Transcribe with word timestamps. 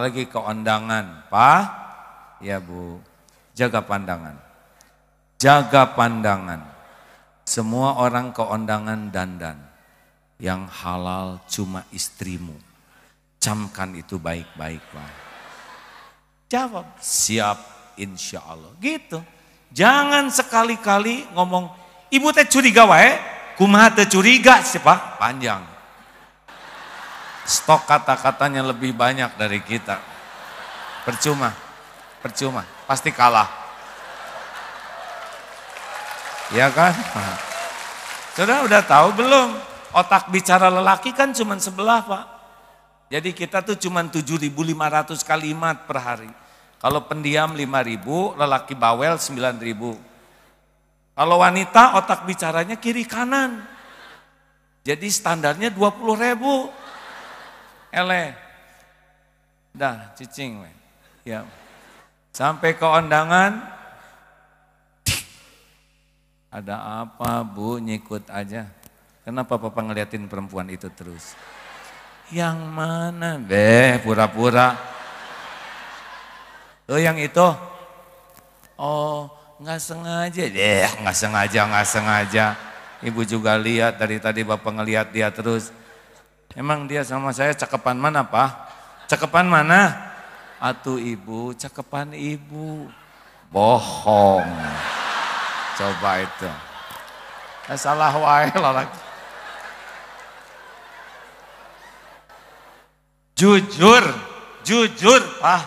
apalagi 0.00 0.32
keondangan. 0.32 1.28
Pak, 1.28 1.64
ya 2.40 2.56
Bu, 2.56 3.04
jaga 3.52 3.84
pandangan. 3.84 4.32
Jaga 5.36 5.92
pandangan. 5.92 6.64
Semua 7.44 8.00
orang 8.00 8.32
keondangan 8.32 9.12
dandan. 9.12 9.60
Yang 10.40 10.72
halal 10.80 11.36
cuma 11.52 11.84
istrimu. 11.92 12.56
Camkan 13.36 13.92
itu 13.92 14.16
baik-baik 14.16 14.80
Pak. 14.80 15.12
Jawab, 16.48 16.96
siap 16.96 17.60
insya 18.00 18.40
Allah. 18.48 18.72
Gitu. 18.80 19.20
Jangan 19.68 20.32
sekali-kali 20.32 21.28
ngomong, 21.36 21.68
ibu 22.08 22.32
teh 22.32 22.48
curiga 22.48 22.88
wae, 22.88 23.20
kumaha 23.60 23.92
teh 23.92 24.08
curiga 24.08 24.64
siapa? 24.64 25.20
Panjang. 25.20 25.69
Stok 27.50 27.90
kata-katanya 27.90 28.62
lebih 28.62 28.94
banyak 28.94 29.34
dari 29.34 29.58
kita. 29.58 29.98
Percuma, 31.02 31.50
percuma, 32.22 32.62
pasti 32.86 33.10
kalah. 33.10 33.50
Ya 36.54 36.70
kan? 36.70 36.94
Sudah 38.38 38.62
udah 38.62 38.82
tahu 38.86 39.18
belum? 39.18 39.58
Otak 39.90 40.30
bicara 40.30 40.70
lelaki 40.70 41.10
kan 41.10 41.34
cuma 41.34 41.58
sebelah 41.58 42.06
pak. 42.06 42.24
Jadi 43.10 43.34
kita 43.34 43.66
tuh 43.66 43.74
cuma 43.74 44.06
7.500 44.06 44.46
kalimat 45.26 45.90
per 45.90 45.98
hari. 45.98 46.30
Kalau 46.78 47.02
pendiam 47.10 47.50
5.000, 47.50 48.38
lelaki 48.38 48.78
bawel 48.78 49.18
9.000. 49.18 51.18
Kalau 51.18 51.36
wanita 51.42 51.98
otak 51.98 52.22
bicaranya 52.22 52.78
kiri 52.78 53.02
kanan. 53.02 53.66
Jadi 54.86 55.10
standarnya 55.10 55.74
20 55.74 56.14
ribu. 56.16 56.79
Ele. 57.90 58.34
Dah, 59.74 60.14
cicing. 60.14 60.62
Ya. 61.26 61.46
Sampai 62.30 62.78
ke 62.78 62.86
undangan, 62.86 63.58
ada 66.50 67.06
apa 67.06 67.42
bu 67.46 67.78
nyikut 67.82 68.26
aja. 68.30 68.66
Kenapa 69.26 69.58
papa 69.58 69.82
ngeliatin 69.82 70.26
perempuan 70.26 70.66
itu 70.70 70.90
terus? 70.90 71.34
Yang 72.30 72.58
mana? 72.70 73.38
Beh, 73.38 73.98
pura-pura. 74.02 74.78
Oh 76.90 76.98
yang 76.98 77.18
itu? 77.18 77.46
Oh 78.74 79.30
nggak 79.60 79.78
sengaja 79.78 80.44
deh, 80.48 80.88
nggak 81.04 81.14
sengaja, 81.14 81.60
nggak 81.68 81.86
sengaja. 81.86 82.46
Ibu 83.04 83.22
juga 83.28 83.54
lihat 83.54 84.00
dari 84.00 84.18
tadi 84.18 84.42
bapak 84.42 84.72
ngeliat 84.74 85.14
dia 85.14 85.30
terus. 85.30 85.70
Emang 86.58 86.90
dia 86.90 87.06
sama 87.06 87.30
saya 87.30 87.54
cakepan 87.54 87.94
mana 87.94 88.26
pak? 88.26 88.50
Cakepan 89.06 89.46
mana? 89.46 90.10
Atuh 90.58 90.98
ibu, 90.98 91.54
cakepan 91.54 92.12
ibu. 92.12 92.90
Bohong. 93.50 94.46
Coba 95.78 96.20
itu. 96.20 96.50
Eh, 97.70 97.78
salah 97.78 98.12
wae 98.12 98.50
lagi. 98.54 98.98
Jujur, 103.40 104.04
jujur, 104.60 105.22
Pak. 105.40 105.64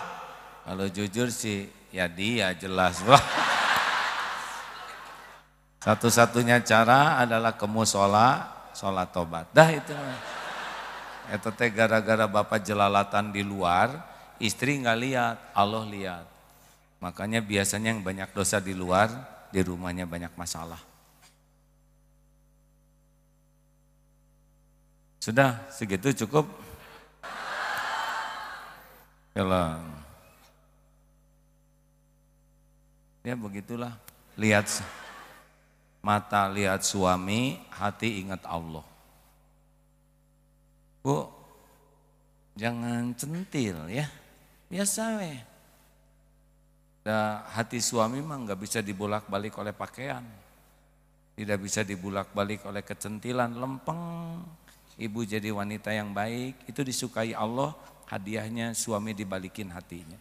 Kalau 0.62 0.86
jujur 0.86 1.26
sih 1.26 1.66
ya 1.90 2.06
dia 2.06 2.54
jelas, 2.54 3.02
Pak. 3.02 3.24
Satu-satunya 5.82 6.62
cara 6.62 7.18
adalah 7.18 7.58
ke 7.58 7.66
musola, 7.66 8.46
sholat 8.78 9.10
tobat. 9.10 9.50
Dah 9.50 9.74
itu. 9.74 9.90
Itu 11.32 11.48
teh 11.56 11.72
gara-gara 11.72 12.28
bapak 12.28 12.60
jelalatan 12.60 13.32
di 13.32 13.40
luar, 13.40 13.96
istri 14.36 14.76
nggak 14.80 14.98
lihat, 15.00 15.36
Allah 15.56 15.84
lihat. 15.88 16.26
Makanya 17.00 17.40
biasanya 17.40 17.96
yang 17.96 18.04
banyak 18.04 18.32
dosa 18.32 18.60
di 18.60 18.76
luar, 18.76 19.12
di 19.48 19.60
rumahnya 19.64 20.04
banyak 20.04 20.32
masalah. 20.36 20.80
Sudah 25.24 25.64
segitu 25.72 26.12
cukup? 26.24 26.44
Kalau 29.32 29.80
ya 33.24 33.34
begitulah 33.34 33.96
lihat 34.36 34.68
mata 36.04 36.46
lihat 36.52 36.84
suami, 36.84 37.56
hati 37.72 38.20
ingat 38.20 38.44
Allah. 38.44 38.93
Bu, 41.04 41.28
jangan 42.56 43.12
centil 43.12 43.76
ya, 43.92 44.08
biasa 44.72 45.20
weh. 45.20 45.36
Nah, 47.04 47.44
hati 47.52 47.76
suami 47.84 48.24
mah 48.24 48.40
nggak 48.40 48.56
bisa 48.56 48.80
dibolak-balik 48.80 49.60
oleh 49.60 49.76
pakaian. 49.76 50.24
Tidak 51.36 51.58
bisa 51.60 51.84
dibulak-balik 51.84 52.64
oleh 52.64 52.80
kecentilan, 52.80 53.52
lempeng. 53.52 54.40
Ibu 54.96 55.28
jadi 55.28 55.52
wanita 55.52 55.92
yang 55.92 56.16
baik, 56.16 56.72
itu 56.72 56.80
disukai 56.80 57.36
Allah, 57.36 57.76
hadiahnya 58.08 58.72
suami 58.72 59.12
dibalikin 59.12 59.68
hatinya. 59.76 60.16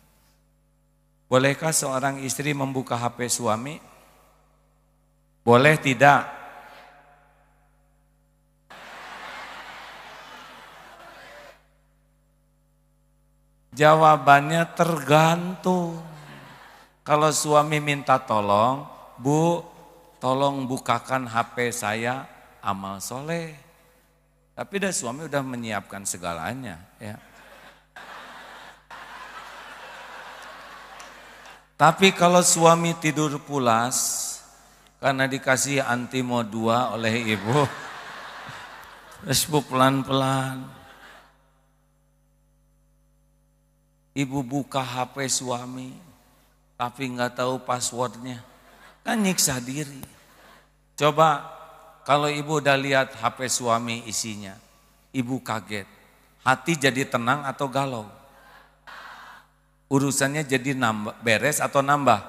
Bolehkah 1.32 1.72
seorang 1.72 2.20
istri 2.28 2.52
membuka 2.52 3.00
HP 3.00 3.32
suami? 3.32 3.80
Boleh 5.48 5.80
tidak? 5.80 6.43
Jawabannya 13.74 14.70
tergantung. 14.78 15.98
Kalau 17.02 17.34
suami 17.34 17.82
minta 17.82 18.22
tolong, 18.22 18.86
Bu, 19.18 19.66
tolong 20.22 20.70
bukakan 20.70 21.26
HP 21.26 21.74
saya 21.74 22.30
amal 22.62 23.02
soleh. 23.02 23.58
Tapi 24.54 24.74
dah 24.78 24.94
suami 24.94 25.26
udah 25.26 25.42
menyiapkan 25.42 26.06
segalanya 26.06 26.78
ya. 27.02 27.18
Tapi 31.74 32.14
kalau 32.14 32.46
suami 32.46 32.94
tidur 33.02 33.42
pulas 33.42 34.22
karena 35.02 35.26
dikasih 35.26 35.84
antimo 35.84 36.46
dua 36.46 36.94
oleh 36.94 37.34
ibu, 37.34 37.66
terus 39.26 39.44
pelan-pelan. 39.50 40.83
Ibu 44.14 44.46
buka 44.46 44.86
HP 44.86 45.26
suami, 45.26 45.90
tapi 46.78 47.10
nggak 47.10 47.42
tahu 47.42 47.66
passwordnya, 47.66 48.46
kan 49.02 49.18
nyiksa 49.18 49.58
diri. 49.58 50.06
Coba 50.94 51.50
kalau 52.06 52.30
ibu 52.30 52.62
udah 52.62 52.78
lihat 52.78 53.18
HP 53.18 53.50
suami 53.50 54.06
isinya, 54.06 54.54
ibu 55.10 55.42
kaget, 55.42 55.90
hati 56.46 56.78
jadi 56.78 57.10
tenang 57.10 57.42
atau 57.42 57.66
galau? 57.66 58.06
Urusannya 59.90 60.46
jadi 60.46 60.78
nambah, 60.78 61.18
beres 61.26 61.58
atau 61.58 61.82
nambah? 61.82 62.22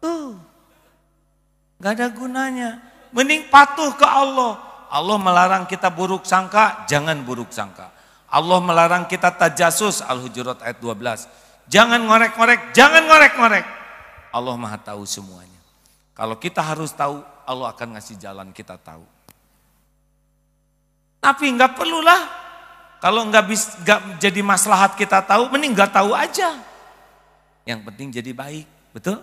Tuh, 0.00 0.40
nggak 1.80 1.92
ada 2.00 2.08
gunanya. 2.16 2.70
Mending 3.12 3.52
patuh 3.52 3.92
ke 3.92 4.08
Allah. 4.08 4.56
Allah 4.92 5.16
melarang 5.20 5.64
kita 5.68 5.92
buruk 5.92 6.24
sangka, 6.24 6.84
jangan 6.88 7.20
buruk 7.24 7.52
sangka. 7.52 7.92
Allah 8.32 8.64
melarang 8.64 9.04
kita 9.04 9.28
tajasus, 9.36 10.00
Al-Hujurat 10.00 10.56
ayat 10.64 10.80
12. 10.80 11.28
Jangan 11.68 12.00
ngorek-ngorek, 12.00 12.72
jangan 12.72 13.04
ngorek-ngorek. 13.04 13.66
Allah 14.32 14.56
maha 14.56 14.80
tahu 14.80 15.04
semuanya. 15.04 15.60
Kalau 16.16 16.40
kita 16.40 16.64
harus 16.64 16.96
tahu, 16.96 17.20
Allah 17.44 17.76
akan 17.76 18.00
ngasih 18.00 18.16
jalan 18.16 18.48
kita 18.56 18.80
tahu. 18.80 19.04
Tapi 21.20 21.44
nggak 21.44 21.76
perlulah. 21.76 22.22
Kalau 23.04 23.28
nggak 23.28 23.44
bisa 23.44 23.68
nggak 23.84 24.00
jadi 24.16 24.40
maslahat 24.40 24.96
kita 24.96 25.20
tahu, 25.28 25.52
mending 25.52 25.76
nggak 25.76 25.92
tahu 25.92 26.16
aja. 26.16 26.56
Yang 27.68 27.80
penting 27.84 28.08
jadi 28.16 28.32
baik, 28.32 28.66
betul? 28.96 29.20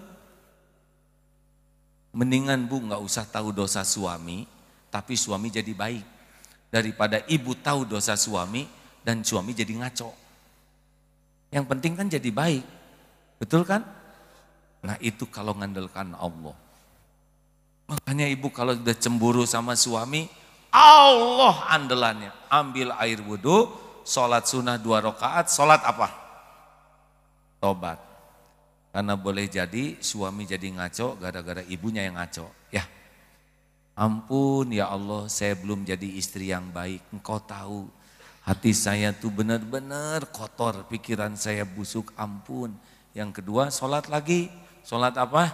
Mendingan 2.14 2.70
bu 2.70 2.78
nggak 2.86 3.02
usah 3.02 3.26
tahu 3.26 3.50
dosa 3.50 3.82
suami, 3.82 4.46
tapi 4.94 5.18
suami 5.18 5.50
jadi 5.50 5.74
baik. 5.74 6.06
Daripada 6.70 7.26
ibu 7.26 7.58
tahu 7.58 7.90
dosa 7.90 8.14
suami 8.14 8.79
dan 9.04 9.24
suami 9.24 9.56
jadi 9.56 9.74
ngaco. 9.80 10.12
Yang 11.50 11.66
penting 11.66 11.94
kan 11.98 12.08
jadi 12.08 12.30
baik. 12.30 12.66
Betul 13.42 13.66
kan? 13.66 13.82
Nah 14.86 14.96
itu 15.02 15.26
kalau 15.28 15.58
ngandalkan 15.58 16.14
Allah. 16.16 16.56
Makanya 17.90 18.30
ibu 18.30 18.54
kalau 18.54 18.78
udah 18.78 18.94
cemburu 18.94 19.50
sama 19.50 19.74
suami, 19.74 20.30
Allah 20.70 21.66
andalannya. 21.74 22.30
Ambil 22.54 22.94
air 23.02 23.18
wudhu, 23.26 23.66
sholat 24.06 24.46
sunnah 24.46 24.78
dua 24.78 25.02
rakaat, 25.02 25.50
sholat 25.50 25.82
apa? 25.82 26.08
Tobat. 27.58 27.98
Karena 28.94 29.14
boleh 29.18 29.50
jadi 29.50 29.98
suami 30.02 30.46
jadi 30.46 30.70
ngaco 30.74 31.18
gara-gara 31.18 31.62
ibunya 31.66 32.06
yang 32.06 32.18
ngaco. 32.18 32.46
Ya, 32.70 32.86
ampun 33.98 34.70
ya 34.74 34.90
Allah 34.90 35.30
saya 35.30 35.58
belum 35.58 35.86
jadi 35.86 36.08
istri 36.18 36.50
yang 36.54 36.70
baik. 36.70 37.02
Engkau 37.14 37.42
tahu 37.42 37.90
Hati 38.50 38.74
saya 38.74 39.14
tuh 39.14 39.30
benar-benar 39.30 40.26
kotor, 40.34 40.90
pikiran 40.90 41.38
saya 41.38 41.70
busuk, 41.70 42.10
ampun. 42.18 42.74
Yang 43.14 43.38
kedua, 43.38 43.70
sholat 43.70 44.10
lagi. 44.10 44.50
Sholat 44.82 45.14
apa? 45.22 45.54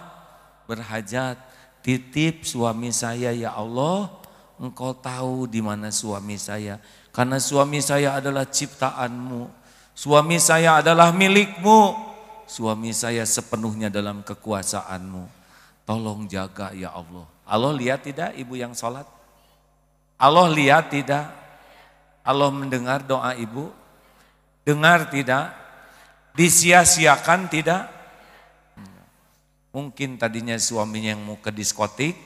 Berhajat. 0.64 1.36
Titip 1.84 2.48
suami 2.48 2.88
saya, 2.96 3.36
ya 3.36 3.52
Allah, 3.52 4.08
engkau 4.56 4.96
tahu 4.96 5.44
di 5.44 5.60
mana 5.60 5.92
suami 5.92 6.40
saya. 6.40 6.80
Karena 7.12 7.36
suami 7.36 7.84
saya 7.84 8.16
adalah 8.16 8.48
ciptaanmu. 8.48 9.44
Suami 9.92 10.40
saya 10.40 10.80
adalah 10.80 11.12
milikmu. 11.12 11.92
Suami 12.48 12.96
saya 12.96 13.28
sepenuhnya 13.28 13.92
dalam 13.92 14.24
kekuasaanmu. 14.24 15.28
Tolong 15.84 16.24
jaga 16.32 16.72
ya 16.72 16.96
Allah. 16.96 17.28
Allah 17.44 17.76
lihat 17.76 18.08
tidak 18.08 18.32
ibu 18.40 18.56
yang 18.56 18.72
sholat? 18.72 19.04
Allah 20.16 20.48
lihat 20.48 20.88
tidak? 20.88 21.44
Allah 22.26 22.50
mendengar 22.50 23.06
doa 23.06 23.38
ibu? 23.38 23.70
Dengar 24.66 25.06
tidak? 25.14 25.54
Disia-siakan 26.34 27.46
tidak? 27.46 27.86
Mungkin 29.70 30.18
tadinya 30.18 30.58
suaminya 30.58 31.14
yang 31.14 31.22
mau 31.22 31.38
ke 31.38 31.54
diskotik, 31.54 32.18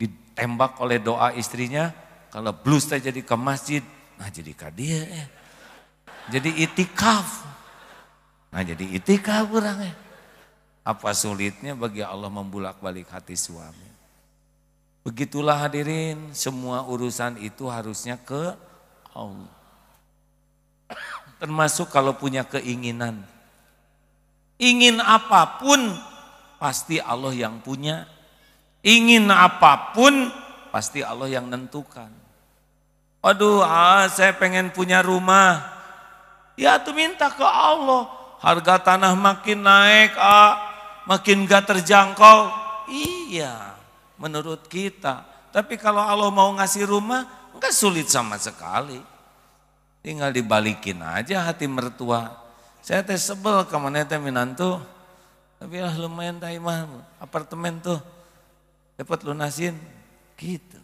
ditembak 0.00 0.80
oleh 0.80 1.02
doa 1.02 1.34
istrinya, 1.36 1.92
kalau 2.32 2.50
blues 2.50 2.88
jadi 2.88 3.20
ke 3.20 3.36
masjid, 3.38 3.82
nah 4.16 4.30
jadi 4.32 4.50
ke 4.56 4.68
dia 4.72 5.02
ya. 5.06 5.26
Jadi 6.34 6.64
itikaf. 6.64 7.44
Nah 8.48 8.62
jadi 8.64 8.96
itikaf 8.96 9.50
orangnya. 9.52 9.92
Apa 10.86 11.12
sulitnya 11.12 11.76
bagi 11.76 12.00
Allah 12.00 12.30
membulak 12.32 12.80
balik 12.80 13.12
hati 13.12 13.36
suami. 13.36 13.90
Begitulah 15.04 15.60
hadirin, 15.60 16.32
semua 16.32 16.80
urusan 16.88 17.36
itu 17.44 17.68
harusnya 17.68 18.16
ke 18.16 18.56
Allah. 19.14 19.50
Termasuk 21.38 21.90
kalau 21.90 22.14
punya 22.18 22.42
keinginan. 22.44 23.22
Ingin 24.58 25.02
apa 25.02 25.58
pun 25.58 25.80
pasti 26.62 27.02
Allah 27.02 27.34
yang 27.34 27.58
punya. 27.62 28.06
Ingin 28.84 29.30
apa 29.32 29.96
pun 29.96 30.30
pasti 30.74 31.00
Allah 31.00 31.30
yang 31.30 31.48
nentukan. 31.48 32.10
Aduh, 33.24 33.64
ah, 33.64 34.04
saya 34.12 34.36
pengen 34.36 34.68
punya 34.68 35.00
rumah. 35.00 35.64
Ya 36.60 36.76
tuh 36.76 36.92
minta 36.92 37.32
ke 37.32 37.42
Allah. 37.42 38.10
Harga 38.44 38.76
tanah 38.92 39.16
makin 39.16 39.64
naik, 39.64 40.12
ah, 40.20 40.60
makin 41.08 41.48
gak 41.48 41.72
terjangkau. 41.72 42.52
Iya, 42.92 43.80
menurut 44.20 44.68
kita. 44.68 45.24
Tapi 45.48 45.80
kalau 45.80 46.04
Allah 46.04 46.28
mau 46.28 46.52
ngasih 46.52 46.84
rumah, 46.84 47.24
Enggak 47.64 47.80
sulit 47.80 48.12
sama 48.12 48.36
sekali. 48.36 49.00
Tinggal 50.04 50.36
dibalikin 50.36 51.00
aja 51.00 51.48
hati 51.48 51.64
mertua. 51.64 52.28
Saya 52.84 53.00
teh 53.00 53.16
sebel 53.16 53.64
ke 53.64 53.72
mana 53.80 54.04
teh 54.04 54.20
minantu. 54.20 54.76
Tapi 55.56 55.80
lah 55.80 55.96
lumayan 55.96 56.36
teh 56.36 56.60
apartemen 57.16 57.80
tuh. 57.80 57.96
Dapat 59.00 59.24
lunasin 59.24 59.80
gitu. 60.36 60.76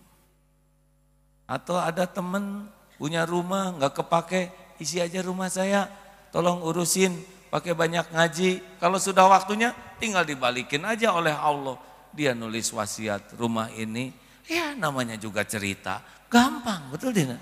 Atau 1.44 1.76
ada 1.76 2.08
temen 2.08 2.72
punya 2.96 3.28
rumah 3.28 3.76
nggak 3.76 4.00
kepake, 4.00 4.48
isi 4.80 5.04
aja 5.04 5.20
rumah 5.20 5.52
saya. 5.52 5.84
Tolong 6.32 6.64
urusin, 6.64 7.12
pakai 7.52 7.76
banyak 7.76 8.08
ngaji. 8.08 8.80
Kalau 8.80 8.96
sudah 8.96 9.28
waktunya 9.28 9.76
tinggal 10.00 10.24
dibalikin 10.24 10.88
aja 10.88 11.12
oleh 11.12 11.36
Allah. 11.36 11.76
Dia 12.16 12.32
nulis 12.32 12.72
wasiat 12.72 13.36
rumah 13.36 13.68
ini, 13.76 14.16
ya 14.50 14.74
namanya 14.74 15.14
juga 15.14 15.46
cerita. 15.46 16.02
Gampang, 16.26 16.90
betul 16.90 17.14
tidak? 17.14 17.38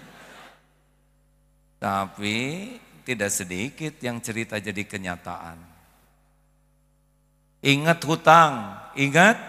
Tapi 1.80 2.36
tidak 3.08 3.30
sedikit 3.32 3.96
yang 4.04 4.20
cerita 4.20 4.60
jadi 4.60 4.84
kenyataan. 4.84 5.56
Ingat 7.64 7.98
hutang, 8.04 8.76
ingat 8.94 9.40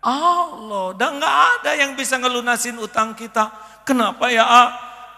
Allah, 0.00 0.96
dan 0.96 1.20
nggak 1.20 1.36
ada 1.60 1.72
yang 1.76 1.92
bisa 1.96 2.16
ngelunasin 2.16 2.76
utang 2.80 3.12
kita. 3.16 3.52
Kenapa 3.84 4.28
ya? 4.28 4.44
Ah? 4.44 4.68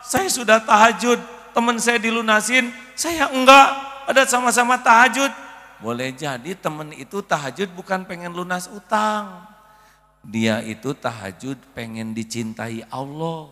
Saya 0.02 0.26
sudah 0.26 0.58
tahajud, 0.58 1.18
teman 1.54 1.78
saya 1.78 2.00
dilunasin, 2.02 2.74
saya 2.98 3.30
enggak. 3.30 3.90
Ada 4.10 4.26
sama-sama 4.26 4.82
tahajud. 4.82 5.30
Boleh 5.78 6.10
jadi 6.10 6.58
teman 6.58 6.90
itu 6.90 7.22
tahajud 7.22 7.70
bukan 7.70 8.02
pengen 8.02 8.34
lunas 8.34 8.66
utang. 8.66 9.51
Dia 10.22 10.62
itu 10.62 10.94
tahajud 10.94 11.58
pengen 11.74 12.14
dicintai 12.14 12.86
Allah. 12.88 13.50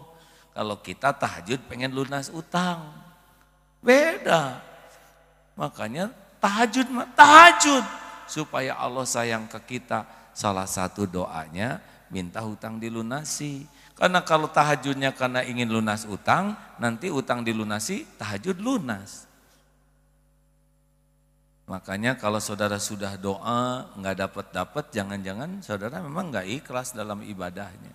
Kalau 0.55 0.76
kita 0.78 1.11
tahajud 1.14 1.58
pengen 1.67 1.90
lunas 1.90 2.31
utang. 2.31 2.94
Beda. 3.82 4.62
Makanya 5.58 6.14
tahajud, 6.38 6.87
tahajud. 7.14 7.84
Supaya 8.31 8.78
Allah 8.78 9.06
sayang 9.06 9.50
ke 9.50 9.78
kita. 9.78 10.06
Salah 10.31 10.67
satu 10.67 11.11
doanya 11.11 11.82
minta 12.11 12.43
hutang 12.43 12.78
dilunasi. 12.82 13.67
Karena 13.94 14.22
kalau 14.26 14.50
tahajudnya 14.50 15.14
karena 15.14 15.46
ingin 15.46 15.70
lunas 15.70 16.06
utang, 16.08 16.58
nanti 16.81 17.08
utang 17.08 17.46
dilunasi, 17.46 18.06
tahajud 18.19 18.58
lunas. 18.58 19.30
Makanya 21.70 22.19
kalau 22.19 22.43
saudara 22.43 22.82
sudah 22.82 23.14
doa 23.14 23.87
nggak 23.94 24.17
dapat 24.26 24.46
dapat, 24.50 24.90
jangan-jangan 24.90 25.62
saudara 25.62 26.02
memang 26.02 26.34
nggak 26.34 26.50
ikhlas 26.58 26.90
dalam 26.90 27.22
ibadahnya. 27.22 27.94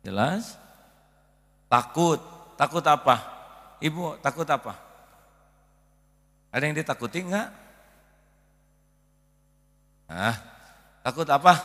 Jelas? 0.00 0.56
Takut, 1.68 2.16
takut 2.56 2.80
apa? 2.80 3.20
Ibu 3.84 4.16
takut 4.24 4.48
apa? 4.48 4.80
Ada 6.48 6.64
yang 6.64 6.80
ditakuti 6.80 7.28
nggak? 7.28 7.48
Ah, 10.08 10.40
takut 11.04 11.28
apa? 11.28 11.60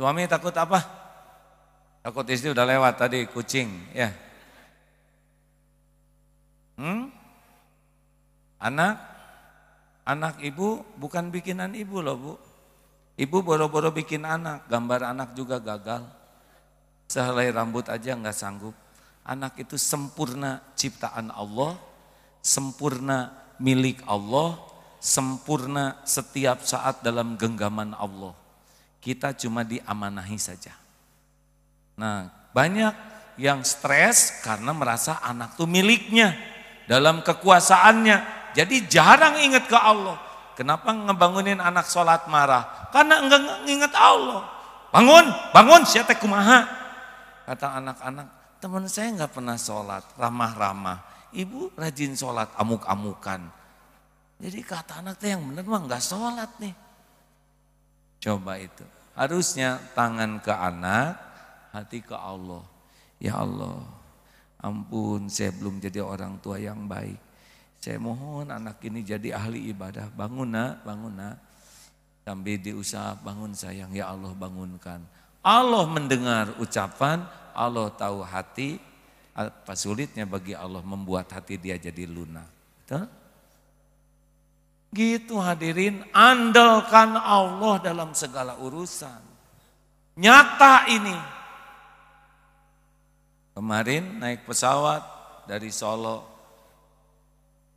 Suami 0.00 0.24
takut 0.24 0.56
apa? 0.56 0.80
Takut 2.00 2.24
istri 2.32 2.56
udah 2.56 2.64
lewat 2.64 3.04
tadi 3.04 3.28
kucing, 3.28 3.68
ya. 3.92 4.16
Hmm? 6.80 7.12
Anak 8.56 9.15
Anak 10.06 10.38
ibu 10.38 10.86
bukan 10.94 11.34
bikinan 11.34 11.74
ibu 11.74 11.98
loh 11.98 12.16
bu. 12.16 12.34
Ibu 13.16 13.42
boro-boro 13.42 13.90
bikin 13.90 14.22
anak, 14.22 14.70
gambar 14.70 15.10
anak 15.10 15.34
juga 15.34 15.58
gagal. 15.58 16.06
Sehelai 17.10 17.50
rambut 17.50 17.88
aja 17.90 18.14
nggak 18.14 18.36
sanggup. 18.36 18.76
Anak 19.26 19.58
itu 19.58 19.74
sempurna 19.74 20.62
ciptaan 20.78 21.34
Allah, 21.34 21.74
sempurna 22.38 23.34
milik 23.58 23.98
Allah, 24.06 24.60
sempurna 25.02 25.98
setiap 26.06 26.62
saat 26.62 27.02
dalam 27.02 27.34
genggaman 27.34 27.96
Allah. 27.96 28.36
Kita 29.02 29.34
cuma 29.34 29.66
diamanahi 29.66 30.38
saja. 30.38 30.76
Nah, 31.96 32.28
banyak 32.52 32.94
yang 33.40 33.64
stres 33.64 34.44
karena 34.44 34.76
merasa 34.76 35.18
anak 35.24 35.56
itu 35.56 35.64
miliknya 35.64 36.36
dalam 36.84 37.24
kekuasaannya. 37.24 38.35
Jadi 38.56 38.88
jarang 38.88 39.36
ingat 39.36 39.68
ke 39.68 39.76
Allah. 39.76 40.16
Kenapa 40.56 40.88
ngebangunin 40.88 41.60
anak 41.60 41.84
sholat 41.84 42.24
marah? 42.32 42.88
Karena 42.88 43.20
enggak 43.20 43.68
ingat 43.68 43.92
Allah. 43.92 44.48
Bangun, 44.88 45.28
bangun, 45.52 45.84
siapa 45.84 46.16
kumaha. 46.16 46.64
Kata 47.44 47.76
anak-anak, 47.76 48.56
teman 48.56 48.88
saya 48.88 49.12
enggak 49.12 49.36
pernah 49.36 49.60
sholat, 49.60 50.00
ramah-ramah. 50.16 51.04
Ibu 51.36 51.76
rajin 51.76 52.16
sholat, 52.16 52.48
amuk-amukan. 52.56 53.44
Jadi 54.40 54.64
kata 54.64 55.04
anak 55.04 55.20
yang 55.20 55.44
benar 55.44 55.68
mah 55.68 55.84
enggak 55.84 56.00
sholat 56.00 56.48
nih. 56.56 56.72
Coba 58.24 58.56
itu. 58.56 58.88
Harusnya 59.12 59.76
tangan 59.92 60.40
ke 60.40 60.52
anak, 60.56 61.20
hati 61.76 62.00
ke 62.00 62.16
Allah. 62.16 62.64
Ya 63.20 63.36
Allah, 63.36 63.84
ampun 64.64 65.28
saya 65.28 65.52
belum 65.52 65.76
jadi 65.76 66.00
orang 66.00 66.40
tua 66.40 66.56
yang 66.56 66.88
baik. 66.88 67.25
Saya 67.80 68.02
mohon 68.02 68.50
anak 68.50 68.82
ini 68.82 69.06
jadi 69.06 69.38
ahli 69.38 69.70
ibadah. 69.70 70.10
Bangun 70.10 70.50
nak, 70.50 70.82
bangun 70.82 71.14
nak. 71.14 71.36
Sambil 72.26 72.58
diusap, 72.58 73.22
bangun 73.22 73.54
sayang. 73.54 73.94
Ya 73.94 74.10
Allah 74.10 74.34
bangunkan. 74.34 74.98
Allah 75.46 75.84
mendengar 75.86 76.58
ucapan, 76.58 77.22
Allah 77.54 77.86
tahu 77.94 78.26
hati. 78.26 78.82
Apa 79.36 79.76
sulitnya 79.78 80.26
bagi 80.26 80.56
Allah 80.56 80.82
membuat 80.82 81.30
hati 81.30 81.60
dia 81.60 81.78
jadi 81.78 82.08
lunak. 82.08 82.48
Gitu 84.90 85.36
hadirin, 85.38 86.02
andalkan 86.10 87.14
Allah 87.14 87.78
dalam 87.78 88.10
segala 88.16 88.58
urusan. 88.58 89.22
Nyata 90.16 90.88
ini. 90.88 91.18
Kemarin 93.52 94.20
naik 94.20 94.48
pesawat 94.48 95.00
dari 95.48 95.68
Solo 95.72 96.35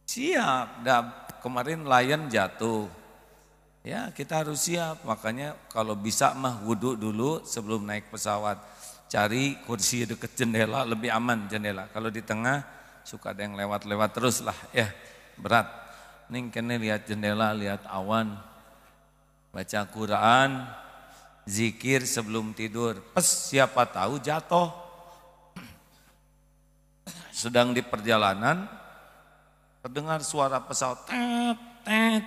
Siap, 0.10 0.82
Dah, 0.82 1.06
kemarin 1.38 1.86
lion 1.86 2.34
jatuh. 2.34 2.90
Ya 3.86 4.10
kita 4.10 4.42
harus 4.42 4.66
siap, 4.66 5.06
makanya 5.06 5.54
kalau 5.70 5.94
bisa 5.94 6.34
mah 6.34 6.66
wudhu 6.66 6.98
dulu 6.98 7.46
sebelum 7.46 7.86
naik 7.86 8.10
pesawat. 8.10 8.58
Cari 9.06 9.62
kursi 9.70 10.10
dekat 10.10 10.34
jendela, 10.34 10.82
lebih 10.82 11.14
aman 11.14 11.46
jendela. 11.46 11.86
Kalau 11.94 12.10
di 12.10 12.26
tengah 12.26 12.66
suka 13.06 13.38
ada 13.38 13.46
yang 13.46 13.54
lewat-lewat 13.54 14.10
terus 14.18 14.42
lah 14.42 14.58
ya 14.74 14.90
berat. 15.38 15.70
Ning 16.34 16.50
kene 16.50 16.82
lihat 16.82 17.06
jendela, 17.06 17.54
lihat 17.54 17.86
awan, 17.86 18.34
baca 19.54 19.82
Quran, 19.94 20.66
zikir 21.46 22.10
sebelum 22.10 22.58
tidur. 22.58 22.98
Pes 23.14 23.54
siapa 23.54 23.86
tahu 23.86 24.18
jatuh. 24.18 24.74
Sedang 27.46 27.78
di 27.78 27.86
perjalanan, 27.86 28.79
terdengar 29.90 30.22
suara 30.22 30.62
pesawat 30.62 31.10
tet 31.10 31.58
tet. 31.82 32.22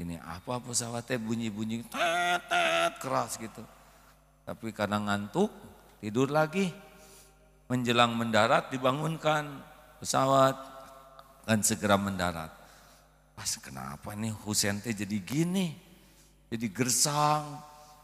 Ini 0.00 0.16
apa 0.24 0.56
pesawatnya 0.56 1.20
bunyi-bunyi 1.20 1.84
tet 1.84 2.48
tet 2.48 2.96
keras 2.96 3.36
gitu. 3.36 3.60
Tapi 4.48 4.72
karena 4.72 4.96
ngantuk, 4.96 5.52
tidur 6.00 6.32
lagi. 6.32 6.72
Menjelang 7.68 8.16
mendarat 8.16 8.72
dibangunkan 8.72 9.60
pesawat 10.00 10.56
dan 11.44 11.60
segera 11.60 12.00
mendarat. 12.00 12.48
Pas 13.36 13.52
kenapa 13.60 14.16
nih 14.16 14.32
Husen 14.32 14.80
jadi 14.80 15.18
gini? 15.20 15.76
Jadi 16.52 16.68
gersang, 16.72 17.60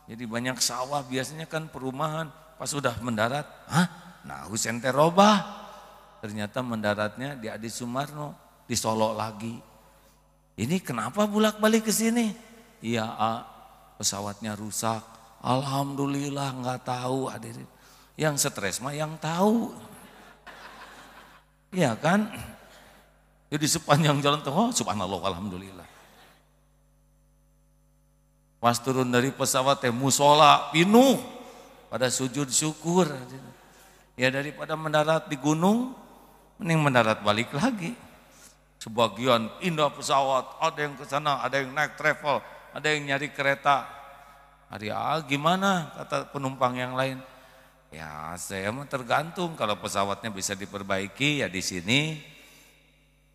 jadi 0.08 0.24
banyak 0.24 0.60
sawah 0.60 1.04
biasanya 1.04 1.48
kan 1.48 1.68
perumahan. 1.72 2.28
Pas 2.60 2.68
sudah 2.68 2.96
mendarat, 3.00 3.44
hah? 3.68 3.88
Nah 4.28 4.44
Husen 4.48 4.80
robah. 4.92 5.64
Ternyata 6.18 6.64
mendaratnya 6.64 7.38
di 7.38 7.46
Adi 7.46 7.70
Sumarno, 7.70 8.47
di 8.68 8.76
Solo 8.76 9.16
lagi. 9.16 9.56
Ini 10.60 10.76
kenapa 10.84 11.24
bulak 11.24 11.56
balik 11.56 11.88
ke 11.88 11.92
sini? 11.94 12.28
Iya, 12.84 13.08
A, 13.08 13.32
pesawatnya 13.96 14.52
rusak. 14.52 15.00
Alhamdulillah 15.40 16.52
nggak 16.60 16.80
tahu 16.84 17.32
hadirin. 17.32 17.66
Yang 18.18 18.50
stres 18.50 18.82
mah 18.84 18.92
yang 18.92 19.16
tahu. 19.16 19.72
Iya 21.72 21.96
kan? 21.96 22.28
Jadi 23.48 23.64
sepanjang 23.64 24.20
jalan 24.20 24.44
tuh, 24.44 24.52
oh 24.52 24.68
subhanallah, 24.74 25.32
alhamdulillah. 25.32 25.88
Pas 28.58 28.76
turun 28.82 29.06
dari 29.08 29.30
pesawat 29.30 29.78
teh 29.78 29.94
musola 29.94 30.68
pinuh 30.74 31.22
pada 31.86 32.10
sujud 32.10 32.50
syukur. 32.50 33.06
Ya 34.18 34.34
daripada 34.34 34.74
mendarat 34.74 35.30
di 35.30 35.38
gunung, 35.38 35.94
mending 36.58 36.82
mendarat 36.82 37.22
balik 37.22 37.54
lagi. 37.54 37.94
Sebagian 38.78 39.50
indah 39.58 39.90
pesawat, 39.90 40.62
ada 40.62 40.78
yang 40.78 40.94
ke 40.94 41.02
sana, 41.02 41.42
ada 41.42 41.58
yang 41.58 41.74
naik 41.74 41.98
travel, 41.98 42.38
ada 42.70 42.86
yang 42.86 43.10
nyari 43.10 43.34
kereta. 43.34 43.90
Hari 44.70 44.94
ah, 44.94 45.18
gimana 45.26 45.90
kata 45.98 46.30
penumpang 46.30 46.78
yang 46.78 46.94
lain? 46.94 47.18
Ya 47.90 48.36
saya 48.38 48.68
mah 48.70 48.86
tergantung 48.86 49.56
kalau 49.58 49.74
pesawatnya 49.80 50.30
bisa 50.30 50.54
diperbaiki 50.54 51.42
ya 51.42 51.48
di 51.50 51.58
sini. 51.64 52.22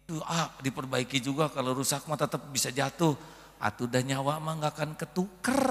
Tuh, 0.07 0.23
ah, 0.23 0.47
diperbaiki 0.63 1.19
juga 1.19 1.51
kalau 1.51 1.75
rusak 1.75 2.07
mah 2.07 2.15
tetap 2.15 2.39
bisa 2.53 2.71
jatuh 2.71 3.17
Atuh 3.63 3.87
dan 3.87 4.03
nyawa 4.03 4.43
mah 4.43 4.59
nggak 4.59 4.73
akan 4.75 4.91
ketuker. 4.99 5.63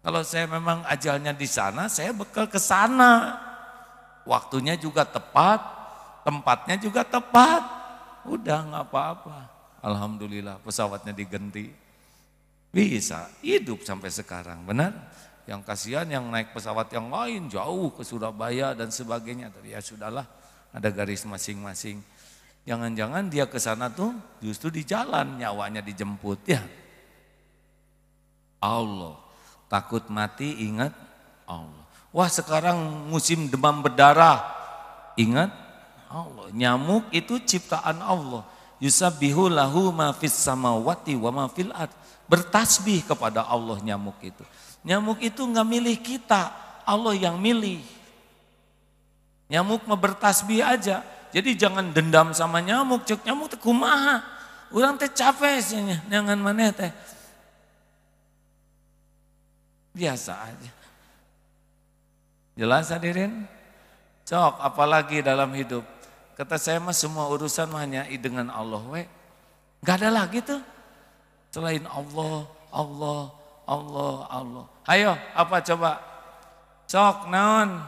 Kalau 0.00 0.24
saya 0.24 0.48
memang 0.48 0.80
ajalnya 0.88 1.36
di 1.36 1.44
sana, 1.44 1.84
saya 1.92 2.16
bekal 2.16 2.48
ke 2.48 2.56
sana. 2.56 3.36
Waktunya 4.24 4.80
juga 4.80 5.04
tepat, 5.04 5.60
tempatnya 6.24 6.80
juga 6.80 7.04
tepat. 7.04 7.60
Udah 8.26 8.58
nggak 8.66 8.84
apa-apa. 8.90 9.38
Alhamdulillah 9.82 10.62
pesawatnya 10.62 11.10
diganti. 11.10 11.70
Bisa 12.72 13.28
hidup 13.44 13.84
sampai 13.84 14.08
sekarang, 14.08 14.64
benar? 14.64 14.94
Yang 15.44 15.60
kasihan 15.66 16.08
yang 16.08 16.24
naik 16.30 16.54
pesawat 16.54 16.88
yang 16.94 17.10
lain 17.10 17.50
jauh 17.50 17.92
ke 17.92 18.06
Surabaya 18.06 18.72
dan 18.72 18.88
sebagainya. 18.88 19.52
Tapi 19.52 19.74
ya 19.74 19.82
sudahlah, 19.82 20.24
ada 20.72 20.88
garis 20.88 21.26
masing-masing. 21.28 22.00
Jangan-jangan 22.62 23.26
dia 23.26 23.50
ke 23.50 23.58
sana 23.58 23.90
tuh 23.90 24.14
justru 24.38 24.70
di 24.70 24.86
jalan 24.86 25.36
nyawanya 25.36 25.82
dijemput 25.82 26.40
ya. 26.46 26.62
Allah. 28.62 29.18
Takut 29.66 30.06
mati 30.08 30.68
ingat 30.70 30.94
Allah. 31.48 31.82
Wah 32.14 32.30
sekarang 32.30 33.10
musim 33.10 33.50
demam 33.50 33.82
berdarah. 33.82 34.46
Ingat 35.18 35.50
Allah. 36.12 36.52
Nyamuk 36.52 37.08
itu 37.08 37.40
ciptaan 37.40 38.04
Allah. 38.04 38.44
Yusabihu 38.76 39.48
lahu 39.48 39.88
ma 39.94 40.12
fis 40.12 40.36
samawati 40.36 41.16
wa 41.16 41.32
ma 41.32 41.44
fil 41.48 41.72
ard. 41.72 41.90
Bertasbih 42.28 43.08
kepada 43.08 43.48
Allah 43.48 43.80
nyamuk 43.80 44.20
itu. 44.20 44.44
Nyamuk 44.84 45.24
itu 45.24 45.40
nggak 45.40 45.66
milih 45.66 45.96
kita, 46.04 46.52
Allah 46.84 47.16
yang 47.16 47.40
milih. 47.40 47.80
Nyamuk 49.48 49.88
mau 49.88 49.96
bertasbih 49.96 50.60
aja. 50.60 51.00
Jadi 51.32 51.56
jangan 51.56 51.92
dendam 51.96 52.36
sama 52.36 52.60
nyamuk, 52.60 53.08
cek 53.08 53.24
nyamuk 53.24 53.56
teh 53.56 53.60
kumaha. 53.60 54.20
Urang 54.72 55.00
teh 55.00 55.08
capek 55.08 55.60
sih 55.60 55.80
jangan 56.08 56.36
mana 56.36 56.72
teh. 56.72 56.92
Biasa 59.92 60.32
aja. 60.48 60.72
Jelas 62.56 62.88
hadirin? 62.92 63.48
Cok, 64.24 64.60
apalagi 64.60 65.20
dalam 65.20 65.52
hidup. 65.52 65.84
Kata 66.42 66.58
saya 66.58 66.82
mah 66.82 66.90
semua 66.90 67.30
urusan 67.30 67.70
hanya 67.78 68.02
dengan 68.18 68.50
Allah 68.50 68.82
we. 68.90 69.06
Gak 69.86 70.02
ada 70.02 70.10
lagi 70.10 70.42
tuh. 70.42 70.58
Selain 71.54 71.86
Allah, 71.86 72.50
Allah, 72.74 73.30
Allah, 73.62 74.14
Allah. 74.26 74.64
Ayo, 74.90 75.14
apa 75.38 75.62
coba? 75.62 76.02
Cok, 76.90 77.30
naon? 77.30 77.78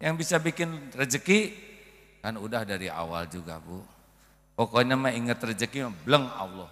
Yang 0.00 0.14
bisa 0.24 0.40
bikin 0.40 0.88
rezeki 0.96 1.52
Kan 2.22 2.38
udah 2.38 2.62
dari 2.62 2.86
awal 2.86 3.26
juga 3.26 3.58
Bu. 3.58 3.82
Pokoknya 4.54 4.94
mah 4.94 5.10
ingat 5.10 5.42
rezeki 5.42 5.90
bleng 6.06 6.30
Allah. 6.32 6.70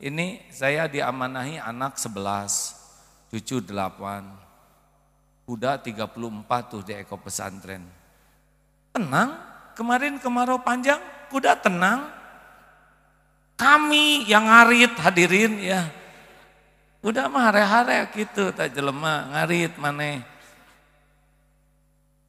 Ini 0.00 0.48
saya 0.48 0.88
diamanahi 0.88 1.60
anak 1.60 2.00
11, 2.00 3.30
cucu 3.30 3.62
8, 3.62 5.46
kuda 5.46 5.78
34 5.78 6.72
tuh 6.72 6.82
di 6.82 6.92
eko 6.96 7.20
pesantren. 7.20 7.84
Tenang, 8.90 9.55
kemarin 9.76 10.16
kemarau 10.16 10.58
panjang, 10.64 10.98
kuda 11.28 11.60
tenang. 11.60 12.08
Kami 13.60 14.24
yang 14.24 14.48
ngarit 14.48 14.96
hadirin 14.96 15.60
ya. 15.60 15.84
Udah 17.04 17.28
mah 17.28 17.52
hare-hare 17.52 18.08
gitu, 18.16 18.50
tak 18.50 18.72
jelema 18.72 19.30
ngarit 19.36 19.76
mana. 19.78 20.24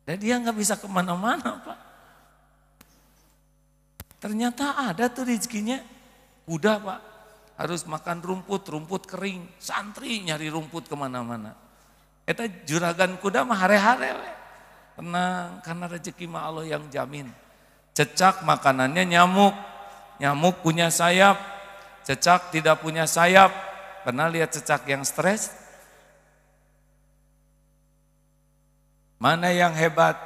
Dan 0.08 0.16
dia 0.20 0.40
nggak 0.40 0.56
bisa 0.56 0.76
ke 0.78 0.88
mana-mana 0.88 1.58
Pak. 1.64 1.88
Ternyata 4.18 4.90
ada 4.92 5.10
tuh 5.14 5.30
rezekinya. 5.30 5.78
Udah 6.48 6.80
pak, 6.80 7.00
harus 7.60 7.84
makan 7.86 8.24
rumput, 8.24 8.64
rumput 8.72 9.04
kering. 9.06 9.46
Santri 9.60 10.24
nyari 10.24 10.48
rumput 10.48 10.88
ke 10.90 10.96
mana-mana. 10.96 11.54
Eta 12.24 12.48
juragan 12.66 13.20
kuda 13.20 13.44
mah 13.44 13.60
hare-hare. 13.60 14.12
Tenang, 14.98 15.62
karena 15.62 15.86
rezeki 15.86 16.26
mah 16.26 16.50
Allah 16.50 16.66
yang 16.66 16.90
jamin. 16.90 17.30
Cecak 17.94 18.42
makanannya 18.42 19.06
nyamuk. 19.06 19.54
Nyamuk 20.18 20.66
punya 20.66 20.90
sayap. 20.90 21.38
Cecak 22.02 22.50
tidak 22.50 22.82
punya 22.82 23.06
sayap. 23.06 23.54
Pernah 24.02 24.26
lihat 24.26 24.58
cecak 24.58 24.90
yang 24.90 25.06
stres? 25.06 25.54
Mana 29.22 29.54
yang 29.54 29.78
hebat? 29.78 30.18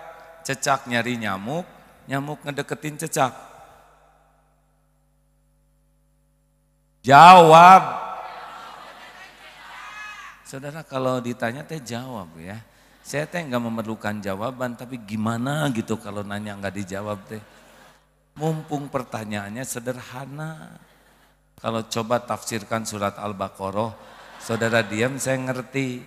Cecak 0.48 0.88
nyari 0.88 1.20
nyamuk, 1.20 1.68
nyamuk 2.08 2.40
ngedeketin 2.48 2.96
cecak. 2.96 3.34
Jawab. 7.02 7.84
Saudara 10.48 10.84
kalau 10.84 11.20
ditanya 11.24 11.64
teh 11.64 11.80
jawab 11.80 12.30
ya. 12.40 12.60
Saya 13.02 13.26
teh 13.26 13.42
nggak 13.42 13.62
memerlukan 13.62 14.22
jawaban, 14.22 14.78
tapi 14.78 15.02
gimana 15.02 15.68
gitu 15.74 15.98
kalau 15.98 16.22
nanya 16.22 16.58
nggak 16.58 16.76
dijawab 16.86 17.20
teh. 17.26 17.42
Mumpung 18.38 18.88
pertanyaannya 18.88 19.66
sederhana. 19.66 20.78
Kalau 21.60 21.86
coba 21.86 22.24
tafsirkan 22.24 22.88
surat 22.88 23.18
Al-Baqarah, 23.18 23.94
saudara 24.42 24.82
diam 24.86 25.18
saya 25.18 25.38
ngerti. 25.42 26.02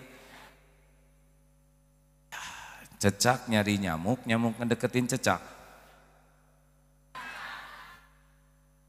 Cecak 2.95 3.51
nyari 3.51 3.77
nyamuk, 3.77 4.23
nyamuk 4.25 4.57
ngedeketin 4.57 5.07
cecak. 5.11 5.43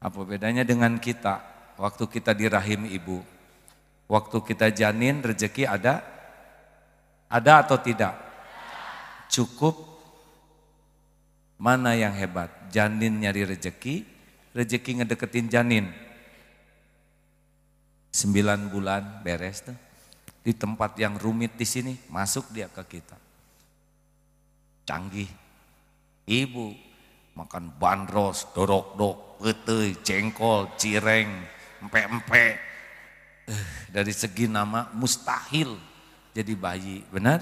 Apa 0.01 0.19
bedanya 0.23 0.63
dengan 0.63 0.95
kita? 0.97 1.57
waktu 1.77 2.03
kita 2.09 2.33
di 2.33 2.45
rahim 2.49 2.89
ibu. 2.89 3.21
Waktu 4.09 4.37
kita 4.43 4.73
janin 4.73 5.21
rezeki 5.21 5.69
ada? 5.69 6.01
Ada 7.27 7.67
atau 7.67 7.77
tidak? 7.83 8.15
Cukup? 9.27 9.75
Mana 11.59 11.97
yang 11.97 12.15
hebat? 12.15 12.71
Janin 12.71 13.19
nyari 13.19 13.43
rezeki, 13.43 14.05
rezeki 14.55 15.03
ngedeketin 15.03 15.51
janin. 15.51 15.85
Sembilan 18.13 18.71
bulan 18.71 19.03
beres 19.21 19.67
tuh. 19.67 19.77
Di 20.47 20.55
tempat 20.55 20.95
yang 20.95 21.19
rumit 21.19 21.59
di 21.59 21.67
sini, 21.67 21.91
masuk 22.07 22.55
dia 22.55 22.71
ke 22.71 22.79
kita. 22.87 23.19
Canggih. 24.87 25.27
Ibu 26.23 26.87
makan 27.37 27.77
bandros, 27.77 28.49
dorok-dok, 28.55 29.37
pete, 29.43 30.01
jengkol, 30.01 30.73
cireng, 30.79 31.29
empe-empe. 31.85 32.45
Eh, 33.47 33.65
dari 33.93 34.11
segi 34.11 34.49
nama 34.49 34.89
mustahil 34.95 35.96
jadi 36.37 36.53
bayi, 36.53 37.01
benar? 37.09 37.41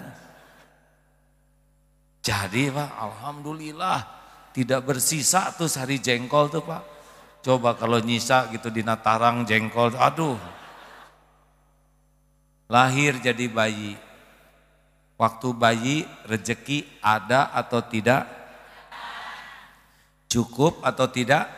Jadi 2.24 2.72
Pak, 2.72 2.92
Alhamdulillah 2.96 4.00
tidak 4.56 4.88
bersisa 4.88 5.52
tuh 5.52 5.68
sari 5.68 6.00
jengkol 6.00 6.48
tuh 6.48 6.64
Pak. 6.64 6.84
Coba 7.44 7.76
kalau 7.76 8.00
nyisa 8.00 8.48
gitu 8.56 8.72
di 8.72 8.88
natarang 8.88 9.44
jengkol, 9.44 9.92
aduh. 10.00 10.40
Lahir 12.72 13.20
jadi 13.20 13.52
bayi. 13.52 14.00
Waktu 15.20 15.48
bayi 15.54 16.08
rezeki 16.26 17.04
ada 17.04 17.52
atau 17.52 17.84
tidak? 17.84 18.26
Cukup 20.32 20.82
atau 20.88 21.06
tidak? 21.12 21.52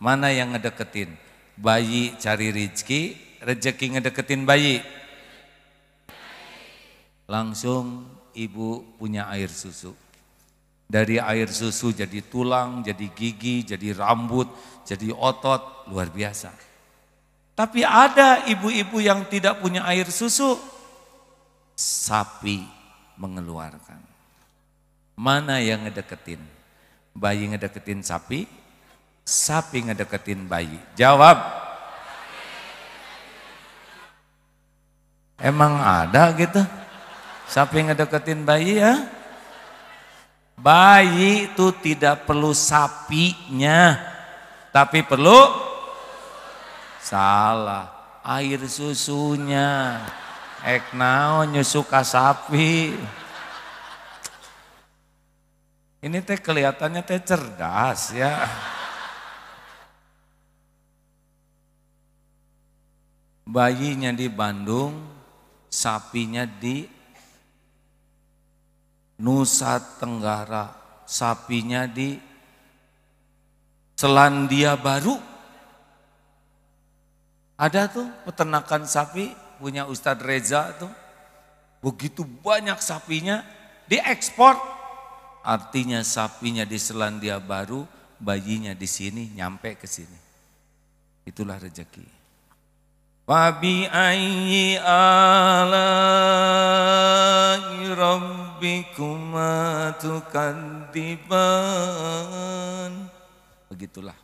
Mana 0.00 0.32
yang 0.32 0.56
ngedeketin? 0.56 1.14
Bayi 1.54 2.16
cari 2.18 2.48
rezeki, 2.50 3.00
rezeki 3.44 3.86
ngedeketin 3.96 4.42
bayi. 4.48 4.82
Langsung 7.28 8.08
ibu 8.32 8.80
punya 8.96 9.28
air 9.28 9.52
susu. 9.52 9.92
Dari 10.88 11.20
air 11.20 11.52
susu 11.52 11.92
jadi 11.92 12.24
tulang, 12.24 12.80
jadi 12.80 13.12
gigi, 13.12 13.60
jadi 13.68 13.92
rambut, 13.92 14.48
jadi 14.88 15.12
otot, 15.12 15.84
luar 15.92 16.08
biasa. 16.08 16.48
Tapi 17.52 17.84
ada 17.84 18.48
ibu-ibu 18.48 18.96
yang 18.96 19.28
tidak 19.28 19.60
punya 19.60 19.84
air 19.84 20.08
susu, 20.08 20.56
sapi 21.76 22.64
mengeluarkan. 23.20 24.00
Mana 25.12 25.60
yang 25.60 25.84
ngedeketin? 25.84 26.40
Bayi 27.12 27.52
ngedeketin 27.52 28.00
sapi, 28.00 28.48
sapi 29.28 29.84
ngedeketin 29.84 30.48
bayi. 30.48 30.80
Jawab. 30.96 31.36
Emang 35.36 35.76
ada 35.76 36.32
gitu? 36.32 36.77
Sapi 37.48 37.80
ngedeketin 37.80 38.44
bayi 38.44 38.76
ya? 38.76 39.08
Bayi 40.58 41.48
itu 41.48 41.72
tidak 41.80 42.28
perlu 42.28 42.52
sapinya, 42.52 43.96
tapi 44.68 45.00
perlu 45.00 45.48
salah 47.00 48.20
air 48.26 48.60
susunya. 48.68 50.02
Ek 50.60 50.92
naon 50.92 51.56
nyusu 51.56 51.86
sapi. 51.88 52.92
Ini 55.98 56.18
teh 56.22 56.36
kelihatannya 56.36 57.02
teh 57.06 57.22
cerdas 57.22 58.12
ya. 58.12 58.44
Bayinya 63.48 64.12
di 64.12 64.28
Bandung, 64.28 65.00
sapinya 65.72 66.44
di 66.44 66.97
Nusa 69.18 69.82
Tenggara, 69.98 70.70
sapinya 71.02 71.90
di 71.90 72.14
Selandia 73.98 74.78
Baru. 74.78 75.18
Ada 77.58 77.90
tuh 77.90 78.06
peternakan 78.22 78.86
sapi 78.86 79.34
punya 79.58 79.90
Ustadz 79.90 80.22
Reza 80.22 80.70
tuh. 80.78 80.92
Begitu 81.82 82.22
banyak 82.22 82.78
sapinya 82.78 83.42
diekspor. 83.90 84.54
Artinya 85.42 86.06
sapinya 86.06 86.62
di 86.62 86.78
Selandia 86.78 87.42
Baru, 87.42 87.82
bayinya 88.22 88.70
di 88.74 88.86
sini 88.86 89.34
nyampe 89.34 89.74
ke 89.74 89.90
sini. 89.90 90.18
Itulah 91.26 91.58
rezeki. 91.58 92.17
Ayyi 93.28 94.80
alai 94.80 95.84
rabbikuma 97.92 99.92
tukandiban. 100.00 101.28
Begitulah. 103.68 104.16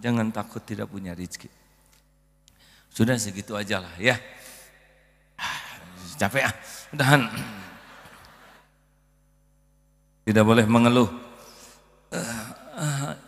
Jangan 0.00 0.32
takut 0.32 0.64
tidak 0.64 0.88
punya 0.88 1.12
rezeki. 1.12 1.52
Sudah 2.88 3.20
segitu 3.20 3.60
aja 3.60 3.84
lah 3.84 3.92
ya. 4.00 4.16
Capek 6.16 6.48
ah, 6.48 6.54
udahan. 6.96 7.28
Tidak 10.24 10.44
boleh 10.48 10.64
mengeluh. 10.64 11.12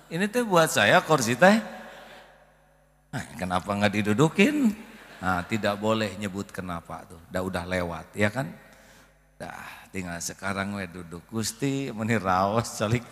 ini 0.08 0.24
teh 0.32 0.40
buat 0.40 0.72
saya 0.72 1.04
kursi 1.04 1.36
teh. 1.36 1.83
Nah, 3.14 3.24
kenapa 3.38 3.70
nggak 3.70 3.94
didudukin? 3.94 4.74
Nah, 5.22 5.46
tidak 5.46 5.78
boleh 5.78 6.18
nyebut 6.18 6.50
kenapa 6.50 7.06
tuh. 7.06 7.22
Udah 7.30 7.42
udah 7.46 7.64
lewat, 7.64 8.10
ya 8.18 8.26
kan? 8.34 8.50
Dah, 9.38 9.86
tinggal 9.94 10.18
sekarang 10.18 10.74
we 10.74 10.90
duduk 10.90 11.22
Gusti 11.30 11.94
meniraos 11.94 12.74
calik. 12.74 13.06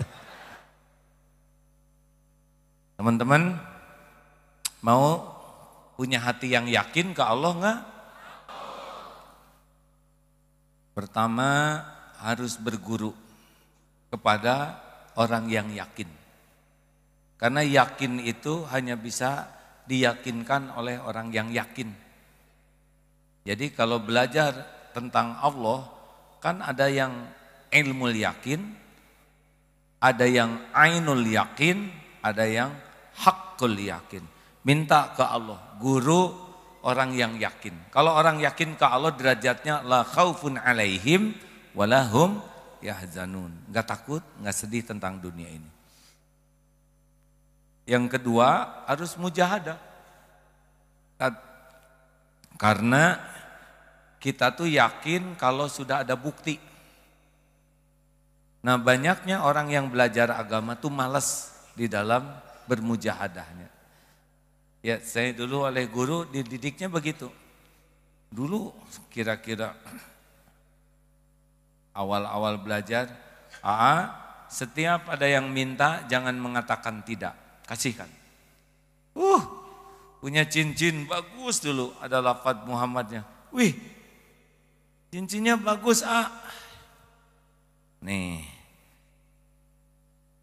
Teman-teman 2.99 3.63
mau 4.83 5.33
Punya 6.03 6.19
hati 6.19 6.51
yang 6.51 6.67
yakin 6.67 7.15
ke 7.15 7.23
Allah 7.23 7.53
enggak? 7.55 7.81
Pertama 10.99 11.79
harus 12.19 12.59
berguru 12.59 13.15
kepada 14.11 14.83
orang 15.15 15.47
yang 15.47 15.71
yakin. 15.71 16.11
Karena 17.39 17.63
yakin 17.63 18.19
itu 18.19 18.67
hanya 18.75 18.99
bisa 18.99 19.47
diyakinkan 19.87 20.79
oleh 20.79 20.99
orang 21.03 21.33
yang 21.35 21.51
yakin. 21.51 21.91
Jadi 23.43 23.75
kalau 23.75 23.99
belajar 23.99 24.55
tentang 24.95 25.35
Allah, 25.43 25.91
kan 26.39 26.63
ada 26.63 26.87
yang 26.87 27.27
ilmu 27.73 28.15
yakin, 28.15 28.61
ada 29.99 30.27
yang 30.27 30.63
ainul 30.75 31.23
yakin, 31.27 31.91
ada 32.23 32.47
yang 32.47 32.71
hakul 33.19 33.75
yakin. 33.75 34.23
Minta 34.63 35.11
ke 35.19 35.27
Allah, 35.27 35.59
guru 35.83 36.31
orang 36.87 37.15
yang 37.19 37.35
yakin. 37.39 37.91
Kalau 37.91 38.15
orang 38.15 38.39
yakin 38.39 38.79
ke 38.79 38.87
Allah 38.87 39.11
derajatnya 39.15 39.83
la 39.83 40.07
khaufun 40.07 40.59
alaihim 40.59 41.35
walahum 41.75 42.39
yahzanun. 42.79 43.51
Enggak 43.71 43.87
takut, 43.91 44.23
enggak 44.39 44.55
sedih 44.55 44.87
tentang 44.87 45.19
dunia 45.19 45.51
ini. 45.51 45.82
Yang 47.85 48.19
kedua 48.19 48.83
harus 48.87 49.19
mujahadah. 49.19 49.79
Karena 52.59 53.19
kita 54.23 54.55
tuh 54.55 54.71
yakin 54.71 55.35
kalau 55.35 55.67
sudah 55.67 56.07
ada 56.07 56.15
bukti. 56.15 56.63
Nah 58.63 58.79
banyaknya 58.79 59.43
orang 59.43 59.75
yang 59.75 59.91
belajar 59.91 60.31
agama 60.31 60.79
tuh 60.79 60.95
malas 60.95 61.51
di 61.75 61.91
dalam 61.91 62.31
bermujahadahnya. 62.71 63.67
Ya 64.83 65.03
saya 65.03 65.35
dulu 65.35 65.67
oleh 65.67 65.91
guru 65.91 66.23
dididiknya 66.31 66.87
begitu. 66.87 67.27
Dulu 68.31 68.71
kira-kira 69.11 69.75
awal-awal 71.93 72.63
belajar, 72.63 73.11
Aa, 73.61 74.11
setiap 74.49 75.11
ada 75.13 75.27
yang 75.29 75.51
minta 75.53 76.07
jangan 76.09 76.35
mengatakan 76.35 77.05
tidak, 77.05 77.37
kasihkan. 77.73 78.09
Uh, 79.17 79.41
punya 80.21 80.45
cincin 80.45 81.09
bagus 81.09 81.65
dulu, 81.65 81.97
ada 82.05 82.21
lafad 82.21 82.69
Muhammadnya. 82.69 83.25
Wih, 83.49 83.73
cincinnya 85.09 85.57
bagus, 85.57 86.05
A. 86.05 86.29
Nih, 88.05 88.45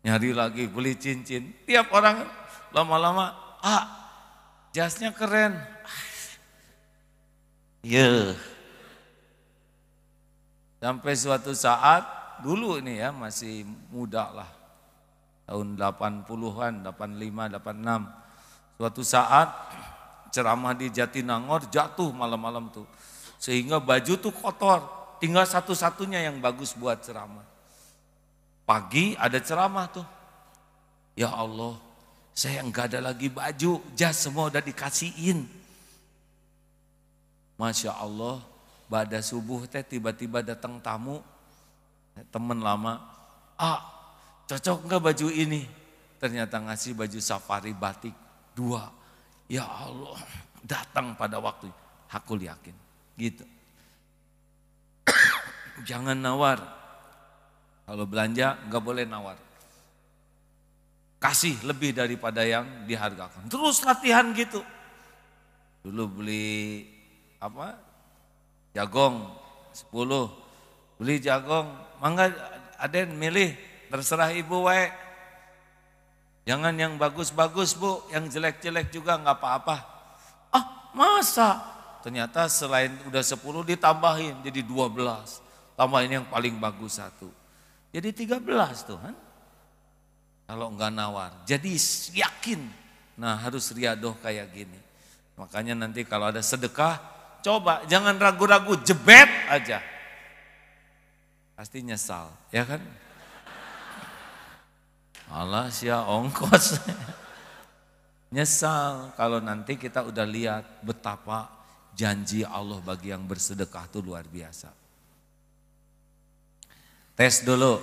nyari 0.01 0.33
lagi 0.33 0.65
beli 0.65 0.97
cincin. 0.97 1.53
Tiap 1.69 1.93
orang 1.93 2.25
lama-lama, 2.73 3.37
A, 3.61 3.77
Jasnya 4.69 5.13
keren. 5.13 5.57
Ya. 7.81 8.37
Sampai 10.79 11.13
suatu 11.17 11.51
saat, 11.57 12.05
dulu 12.45 12.77
ini 12.79 13.01
ya 13.01 13.09
masih 13.09 13.65
muda 13.89 14.29
lah. 14.31 14.58
Tahun 15.49 15.67
80-an, 15.81 16.73
85, 16.93 17.57
86. 17.57 18.77
Suatu 18.77 19.01
saat 19.01 19.49
ceramah 20.29 20.77
di 20.77 20.93
Jatinangor 20.93 21.65
jatuh 21.73 22.13
malam-malam 22.13 22.69
tuh. 22.69 22.85
Sehingga 23.41 23.81
baju 23.81 24.13
tuh 24.21 24.29
kotor. 24.29 24.85
Tinggal 25.17 25.49
satu-satunya 25.49 26.21
yang 26.21 26.37
bagus 26.37 26.77
buat 26.77 27.01
ceramah. 27.01 27.41
Pagi 28.61 29.17
ada 29.17 29.41
ceramah 29.41 29.89
tuh. 29.89 30.05
Ya 31.17 31.33
Allah, 31.33 31.81
saya 32.31 32.61
enggak 32.61 32.93
ada 32.93 33.09
lagi 33.09 33.27
baju, 33.27 33.81
jas 33.97 34.21
semua 34.21 34.53
udah 34.53 34.61
dikasihin. 34.61 35.49
Masya 37.57 37.91
Allah, 37.97 38.39
pada 38.87 39.19
subuh 39.19 39.67
teh 39.67 39.83
tiba-tiba 39.83 40.39
datang 40.39 40.79
tamu, 40.79 41.19
teman 42.31 42.63
lama, 42.63 43.03
ah 43.59 43.98
cocok 44.49 44.89
nggak 44.89 45.01
baju 45.05 45.27
ini? 45.29 45.61
Ternyata 46.17 46.57
ngasih 46.57 46.97
baju 46.97 47.19
safari 47.21 47.71
batik 47.71 48.11
dua. 48.57 48.89
Ya 49.45 49.65
Allah, 49.65 50.17
datang 50.65 51.13
pada 51.13 51.37
waktu. 51.37 51.69
Aku 52.09 52.41
yakin, 52.41 52.73
gitu. 53.21 53.45
Jangan 55.89 56.17
nawar. 56.17 56.57
Kalau 57.85 58.05
belanja 58.09 58.57
nggak 58.65 58.83
boleh 58.83 59.05
nawar. 59.05 59.37
Kasih 61.21 61.53
lebih 61.65 61.93
daripada 61.93 62.41
yang 62.41 62.89
dihargakan. 62.89 63.45
Terus 63.45 63.85
latihan 63.85 64.33
gitu. 64.33 64.65
Dulu 65.85 66.21
beli 66.21 66.85
apa? 67.37 67.77
Jagong 68.73 69.29
10. 69.73 69.93
Beli 70.97 71.15
jagong, 71.21 71.69
mangga 72.01 72.33
aden 72.81 73.15
milih 73.15 73.68
terserah 73.89 74.31
ibu 74.31 74.69
wae. 74.69 74.93
Jangan 76.47 76.73
yang 76.73 76.97
bagus-bagus 76.97 77.77
bu, 77.77 78.01
yang 78.09 78.25
jelek-jelek 78.25 78.89
juga 78.89 79.17
nggak 79.21 79.37
apa-apa. 79.37 79.77
Ah 80.49 80.89
masa? 80.97 81.61
Ternyata 81.99 82.47
selain 82.47 82.95
udah 83.05 83.21
10 83.21 83.37
ditambahin 83.75 84.39
jadi 84.41 84.63
12. 84.63 85.75
Tambahin 85.75 86.23
yang 86.23 86.25
paling 86.25 86.55
bagus 86.57 86.97
satu. 86.97 87.29
Jadi 87.91 88.25
13 88.25 88.41
Tuhan. 88.87 89.15
Kalau 90.49 90.73
enggak 90.73 90.89
nawar. 90.89 91.31
Jadi 91.45 91.77
yakin. 92.17 92.65
Nah 93.19 93.37
harus 93.37 93.69
riadoh 93.75 94.17
kayak 94.23 94.49
gini. 94.49 94.79
Makanya 95.37 95.77
nanti 95.77 96.03
kalau 96.03 96.33
ada 96.33 96.43
sedekah, 96.43 96.99
coba 97.39 97.85
jangan 97.87 98.17
ragu-ragu, 98.19 98.75
jebet 98.83 99.29
aja. 99.47 99.79
Pasti 101.55 101.83
nyesal, 101.83 102.31
ya 102.51 102.63
kan? 102.63 102.79
Allah 105.29 105.69
sia 105.69 106.01
ongkos. 106.05 106.81
Nyesal 108.33 109.17
kalau 109.17 109.41
nanti 109.41 109.77
kita 109.77 110.05
udah 110.05 110.25
lihat 110.25 110.85
betapa 110.85 111.49
janji 111.97 112.45
Allah 112.45 112.77
bagi 112.81 113.09
yang 113.09 113.25
bersedekah 113.25 113.89
itu 113.89 113.99
luar 114.05 114.25
biasa. 114.29 114.69
Tes 117.17 117.43
dulu, 117.43 117.81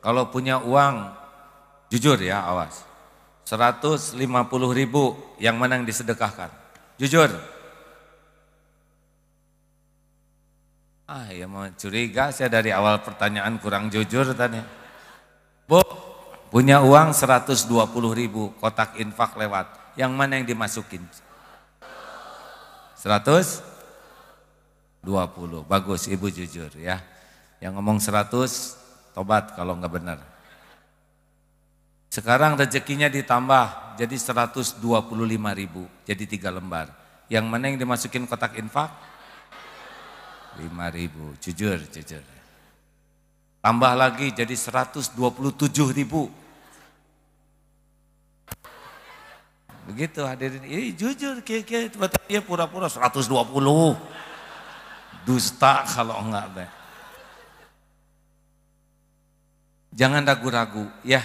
kalau 0.00 0.32
punya 0.32 0.62
uang, 0.62 1.10
jujur 1.92 2.16
ya 2.22 2.46
awas. 2.46 2.88
150 3.44 4.16
ribu 4.72 5.18
yang 5.42 5.58
mana 5.58 5.76
yang 5.76 5.84
disedekahkan? 5.84 6.48
Jujur. 6.96 7.28
Ah 11.10 11.28
ya 11.28 11.44
mau 11.44 11.68
curiga 11.76 12.32
saya 12.32 12.48
dari 12.48 12.72
awal 12.72 13.04
pertanyaan 13.04 13.60
kurang 13.60 13.92
jujur 13.92 14.32
tadi. 14.32 14.56
Bu, 15.68 15.82
Punya 16.52 16.84
uang 16.84 17.16
120 17.16 17.64
ribu, 18.12 18.52
kotak 18.60 19.00
infak 19.00 19.40
lewat. 19.40 19.96
Yang 19.96 20.12
mana 20.12 20.36
yang 20.36 20.44
dimasukin? 20.44 21.00
120, 23.00 23.64
bagus 25.64 26.12
ibu 26.12 26.28
jujur 26.28 26.68
ya. 26.76 27.00
Yang 27.56 27.72
ngomong 27.80 28.04
100, 28.04 28.76
tobat 29.16 29.56
kalau 29.56 29.80
nggak 29.80 29.92
benar. 29.96 30.20
Sekarang 32.12 32.60
rezekinya 32.60 33.08
ditambah 33.08 33.96
jadi 33.96 34.12
125 34.12 34.76
ribu, 35.56 35.88
jadi 36.04 36.24
tiga 36.28 36.52
lembar. 36.52 36.92
Yang 37.32 37.48
mana 37.48 37.72
yang 37.72 37.80
dimasukin 37.80 38.28
kotak 38.28 38.60
infak? 38.60 38.92
5 40.60 40.68
ribu, 40.92 41.32
jujur, 41.40 41.80
jujur. 41.88 42.20
Tambah 43.64 43.92
lagi 43.96 44.36
jadi 44.36 44.52
127 44.52 45.16
ribu. 45.96 46.41
Begitu 49.82 50.22
hadirin, 50.22 50.62
ini 50.62 50.94
jujur 50.94 51.42
kira-kira 51.42 51.90
dia 52.30 52.38
pura-pura 52.38 52.86
120. 52.86 53.26
Dusta 55.26 55.82
kalau 55.86 56.18
enggak 56.22 56.46
deh. 56.54 56.70
Jangan 59.94 60.22
ragu-ragu 60.22 60.86
ya. 61.02 61.22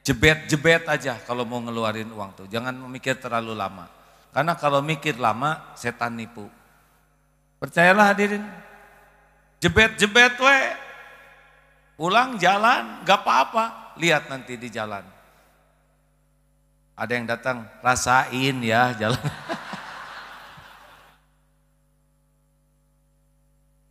Jebet-jebet 0.00 0.88
aja 0.88 1.20
kalau 1.20 1.44
mau 1.44 1.60
ngeluarin 1.60 2.08
uang 2.08 2.32
tuh. 2.32 2.46
Jangan 2.48 2.72
memikir 2.72 3.20
terlalu 3.20 3.52
lama. 3.52 3.88
Karena 4.32 4.56
kalau 4.56 4.80
mikir 4.80 5.20
lama 5.20 5.76
setan 5.76 6.16
nipu. 6.16 6.48
Percayalah 7.60 8.16
hadirin. 8.16 8.44
Jebet-jebet 9.60 10.40
we. 10.40 10.60
Pulang 12.00 12.40
jalan 12.40 13.04
gak 13.04 13.20
apa-apa. 13.20 13.94
Lihat 14.00 14.32
nanti 14.32 14.56
di 14.56 14.72
jalan 14.72 15.19
ada 17.00 17.16
yang 17.16 17.24
datang, 17.24 17.64
rasain 17.80 18.60
ya 18.60 18.92
jalan. 18.92 19.16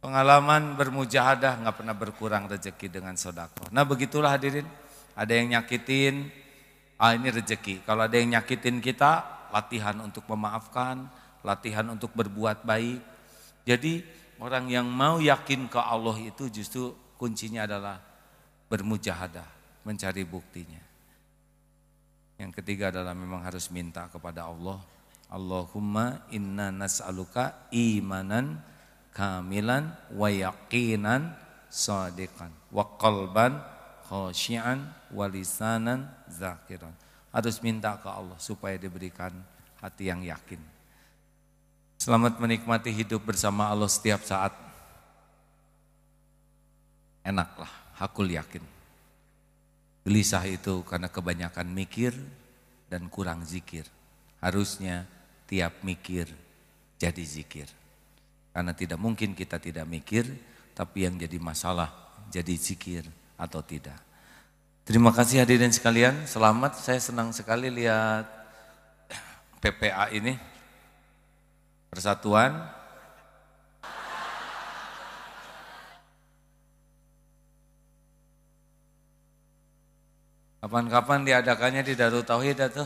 Pengalaman 0.05 0.77
bermujahadah 0.77 1.57
nggak 1.65 1.73
pernah 1.81 1.97
berkurang 1.97 2.45
rezeki 2.45 3.01
dengan 3.01 3.17
sodako. 3.17 3.65
Nah 3.73 3.81
begitulah 3.81 4.37
hadirin, 4.37 4.69
ada 5.17 5.33
yang 5.33 5.57
nyakitin, 5.57 6.29
ah 7.01 7.17
ini 7.17 7.33
rezeki. 7.33 7.81
Kalau 7.81 8.05
ada 8.05 8.13
yang 8.13 8.37
nyakitin 8.37 8.77
kita, 8.77 9.25
latihan 9.49 9.97
untuk 10.05 10.29
memaafkan, 10.29 11.09
latihan 11.41 11.89
untuk 11.89 12.13
berbuat 12.13 12.61
baik. 12.61 13.01
Jadi 13.65 14.05
orang 14.37 14.69
yang 14.69 14.85
mau 14.85 15.17
yakin 15.17 15.65
ke 15.65 15.81
Allah 15.81 16.13
itu 16.21 16.45
justru 16.53 16.93
kuncinya 17.17 17.65
adalah 17.65 17.97
bermujahadah, 18.69 19.49
mencari 19.81 20.21
buktinya. 20.29 20.88
Yang 22.39 22.63
ketiga 22.63 22.87
adalah 22.87 23.11
memang 23.11 23.43
harus 23.43 23.67
minta 23.67 24.07
kepada 24.07 24.47
Allah. 24.47 24.79
Allahumma 25.27 26.23
inna 26.31 26.71
nas'aluka 26.71 27.67
imanan 27.75 28.63
kamilan 29.11 29.91
wa 30.15 30.31
yaqinan 30.31 31.35
sadiqan 31.67 32.49
wa 32.71 32.95
qalban 32.95 33.59
khasyian 34.07 34.87
wa 35.11 35.27
lisanan 35.27 36.07
zakiran. 36.31 36.95
Harus 37.29 37.59
minta 37.59 37.99
ke 37.99 38.07
Allah 38.07 38.39
supaya 38.39 38.79
diberikan 38.79 39.35
hati 39.83 40.07
yang 40.07 40.23
yakin. 40.23 40.63
Selamat 41.99 42.39
menikmati 42.39 42.95
hidup 42.95 43.27
bersama 43.27 43.67
Allah 43.67 43.91
setiap 43.91 44.23
saat. 44.23 44.55
Enaklah, 47.21 47.69
hakul 47.99 48.31
yakin. 48.31 48.78
Gelisah 50.07 50.45
itu 50.47 50.81
karena 50.87 51.11
kebanyakan 51.11 51.67
mikir 51.69 52.15
dan 52.87 53.11
kurang 53.11 53.43
zikir. 53.43 53.85
Harusnya 54.39 55.03
tiap 55.45 55.83
mikir 55.83 56.31
jadi 56.95 57.23
zikir. 57.23 57.67
Karena 58.55 58.71
tidak 58.73 58.99
mungkin 58.99 59.35
kita 59.35 59.59
tidak 59.59 59.85
mikir, 59.85 60.25
tapi 60.73 61.05
yang 61.07 61.19
jadi 61.19 61.37
masalah 61.37 61.91
jadi 62.31 62.55
zikir 62.55 63.03
atau 63.35 63.59
tidak. 63.63 63.99
Terima 64.87 65.13
kasih 65.13 65.45
hadirin 65.45 65.69
sekalian, 65.69 66.25
selamat. 66.25 66.81
Saya 66.81 66.97
senang 66.97 67.29
sekali 67.29 67.69
lihat 67.69 68.25
PPA 69.61 70.09
ini. 70.15 70.33
Persatuan 71.89 72.78
Kapan-kapan 80.59 81.23
diadakannya 81.23 81.87
di 81.87 81.95
Darul 81.95 82.27
Tauhid 82.27 82.59
atau? 82.59 82.83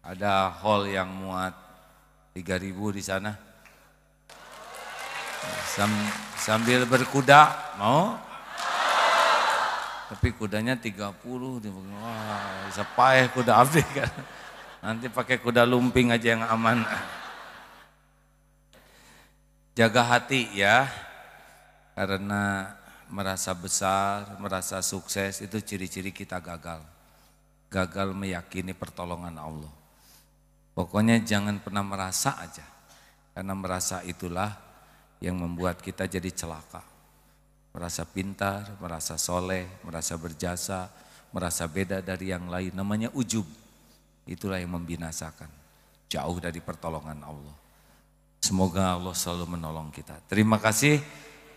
Ada 0.00 0.56
hall 0.64 0.88
yang 0.88 1.12
muat 1.12 1.52
3000 2.32 2.96
di 2.96 3.02
sana. 3.04 3.36
Sam, 5.68 5.92
sambil 6.40 6.88
berkuda, 6.88 7.76
mau? 7.76 8.16
Tapi 10.08 10.32
kudanya 10.32 10.80
30, 10.80 11.12
wah, 11.70 12.72
payah 12.96 13.28
kuda 13.36 13.52
abdi 13.52 13.84
kan. 13.84 14.10
Nanti 14.84 15.12
pakai 15.12 15.36
kuda 15.38 15.68
lumping 15.68 16.08
aja 16.08 16.34
yang 16.34 16.42
aman. 16.48 16.88
Jaga 19.78 20.02
hati 20.02 20.50
ya, 20.50 20.90
karena 21.94 22.74
merasa 23.06 23.54
besar, 23.54 24.38
merasa 24.42 24.82
sukses 24.82 25.42
itu 25.42 25.58
ciri-ciri 25.62 26.10
kita 26.10 26.42
gagal. 26.42 26.82
Gagal 27.70 28.10
meyakini 28.10 28.74
pertolongan 28.74 29.38
Allah. 29.38 29.72
Pokoknya 30.74 31.22
jangan 31.22 31.62
pernah 31.62 31.86
merasa 31.86 32.34
aja, 32.42 32.66
karena 33.34 33.54
merasa 33.54 34.02
itulah 34.02 34.58
yang 35.20 35.38
membuat 35.38 35.78
kita 35.78 36.08
jadi 36.08 36.32
celaka. 36.32 36.82
Merasa 37.70 38.02
pintar, 38.02 38.74
merasa 38.82 39.14
soleh, 39.14 39.68
merasa 39.86 40.18
berjasa, 40.18 40.90
merasa 41.30 41.70
beda 41.70 42.02
dari 42.02 42.34
yang 42.34 42.50
lain. 42.50 42.74
Namanya 42.74 43.14
ujub. 43.14 43.46
Itulah 44.26 44.58
yang 44.58 44.74
membinasakan. 44.74 45.46
Jauh 46.10 46.38
dari 46.42 46.58
pertolongan 46.58 47.22
Allah. 47.22 47.59
Semoga 48.40 48.96
Allah 48.96 49.12
selalu 49.12 49.60
menolong 49.60 49.92
kita. 49.92 50.16
Terima 50.24 50.56
kasih. 50.56 50.96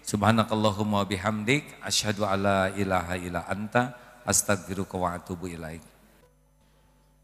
Subhanakallahumma 0.03 1.07
bihamdik. 1.07 1.63
Asyhadu 1.79 2.27
alla 2.27 2.75
ilaha 2.75 3.15
illa 3.15 3.47
anta. 3.47 3.95
Astagfiruka 4.27 4.99
wa 4.99 5.15
atubu 5.15 5.47
ilaik. 5.47 5.79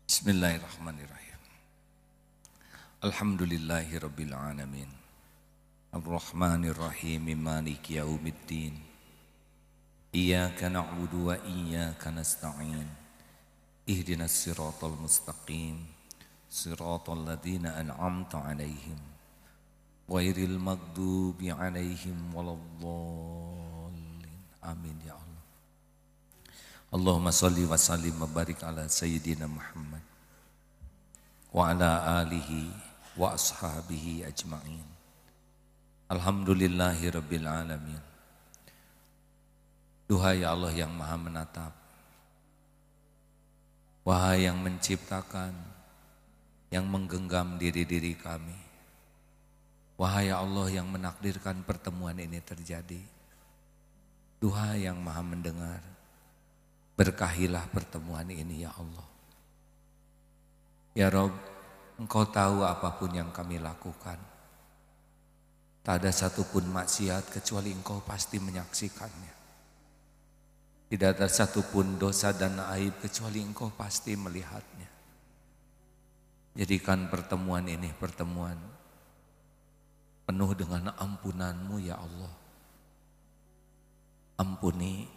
Bismillahirrahmanirrahim. 0.08 1.40
Alhamdulillahi 3.04 4.00
rabbil 4.00 4.32
alamin. 4.32 4.90
Ar-Rahmanir-Rahim 5.92 7.28
Maliki 7.36 8.00
yaumiddin. 8.00 8.80
Iyyaka 10.16 10.72
na'budu 10.72 11.30
wa 11.30 11.36
iyyaka 11.36 12.16
nasta'in. 12.16 12.88
Ihdinas 13.84 14.34
siratal 14.40 14.96
mustaqim. 14.96 15.84
Siratal 16.48 17.28
ladzina 17.28 17.76
an'amta 17.76 18.40
'alaihim. 18.40 19.19
'Alaihim 20.10 22.18
waladdallin. 22.34 24.26
Amin 24.66 24.98
ya 25.06 25.14
Allah. 25.14 25.46
Allahumma 26.90 27.30
salli 27.30 27.70
wa 27.70 27.78
sallim 27.78 28.18
wa 28.18 28.26
barik 28.26 28.66
ala 28.66 28.90
sayyidina 28.90 29.46
Muhammad 29.46 30.02
wa 31.54 31.70
ala 31.70 32.26
alihi 32.26 32.74
wa 33.14 33.38
ashabihi 33.38 34.26
ajma'in. 34.26 34.90
Alhamdulillahi 36.10 37.14
Rabbil 37.14 37.46
Alamin. 37.46 38.02
Duhai 40.10 40.42
Allah 40.42 40.74
yang 40.74 40.90
maha 40.90 41.22
menatap. 41.22 41.70
Wahai 44.02 44.50
yang 44.50 44.58
menciptakan, 44.58 45.54
yang 46.74 46.90
menggenggam 46.90 47.62
diri-diri 47.62 48.18
kami. 48.18 48.69
Wahai 50.00 50.32
Allah 50.32 50.72
yang 50.72 50.88
menakdirkan 50.88 51.68
pertemuan 51.68 52.16
ini 52.16 52.40
terjadi. 52.40 53.04
Duhai 54.40 54.88
yang 54.88 54.96
maha 55.04 55.20
mendengar. 55.20 55.84
Berkahilah 56.96 57.68
pertemuan 57.68 58.32
ini 58.32 58.64
ya 58.64 58.72
Allah. 58.80 59.08
Ya 60.96 61.12
Rob, 61.12 61.36
Engkau 62.00 62.24
tahu 62.32 62.64
apa 62.64 62.96
pun 62.96 63.12
yang 63.12 63.28
kami 63.36 63.60
lakukan. 63.60 64.16
Tak 65.84 65.96
ada 66.00 66.12
satupun 66.16 66.64
maksiat 66.72 67.28
kecuali 67.28 67.76
engkau 67.76 68.00
pasti 68.00 68.40
menyaksikannya. 68.40 69.36
Tidak 70.88 71.10
ada 71.12 71.28
satupun 71.28 72.00
dosa 72.00 72.32
dan 72.32 72.56
aib 72.72 73.04
kecuali 73.04 73.44
engkau 73.44 73.68
pasti 73.76 74.16
melihatnya. 74.16 74.88
Jadikan 76.56 77.12
pertemuan 77.12 77.68
ini 77.68 77.92
pertemuan 78.00 78.56
penuh 80.30 80.54
dengan 80.54 80.94
ampunanmu 80.94 81.82
ya 81.82 81.98
Allah. 81.98 82.30
Ampuni 84.38 85.10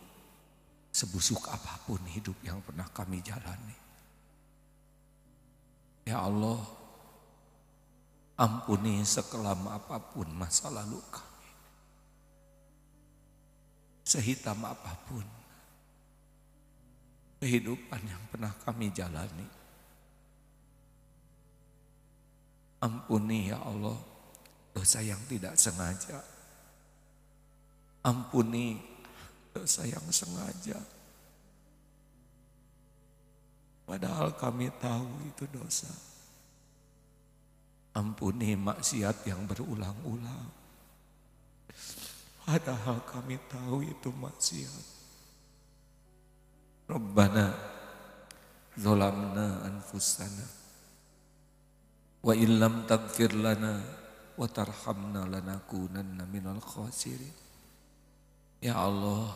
sebusuk 0.88 1.52
apa 1.52 1.84
pun 1.84 2.00
hidup 2.08 2.40
yang 2.40 2.64
pernah 2.64 2.88
kami 2.96 3.20
jalani. 3.20 3.76
Ya 6.08 6.16
Allah, 6.16 6.64
Ampuni 8.40 9.04
sekelam 9.04 9.68
apa 9.68 10.00
pun 10.00 10.24
masa 10.32 10.72
lalu 10.72 10.96
kami. 11.12 11.50
Sehitam 14.02 14.64
apa 14.64 14.96
pun 15.04 15.22
kehidupan 17.44 18.00
yang 18.00 18.24
pernah 18.32 18.50
kami 18.64 18.88
jalani. 18.88 19.44
Ampuni 22.80 23.52
ya 23.52 23.60
Allah 23.60 24.11
dosa 24.72 25.04
yang 25.04 25.20
tidak 25.28 25.54
sengaja. 25.60 26.18
Ampuni 28.02 28.80
dosa 29.52 29.86
yang 29.86 30.02
sengaja. 30.10 30.80
Padahal 33.86 34.32
kami 34.34 34.72
tahu 34.80 35.08
itu 35.28 35.44
dosa. 35.52 35.92
Ampuni 37.92 38.56
maksiat 38.56 39.28
yang 39.28 39.44
berulang-ulang. 39.44 40.48
Padahal 42.42 43.04
kami 43.04 43.36
tahu 43.52 43.84
itu 43.84 44.08
maksiat. 44.08 44.84
Rabbana 46.88 47.52
zolamna 48.76 49.68
anfusana 49.68 50.44
wa 52.24 52.32
illam 52.32 52.88
tagfir 52.88 53.36
lana 53.36 54.01
wa 54.36 54.48
tarhamna 54.48 55.28
lanakunanna 55.28 56.24
minal 56.28 56.60
khasirin. 56.60 57.34
Ya 58.62 58.78
Allah, 58.78 59.34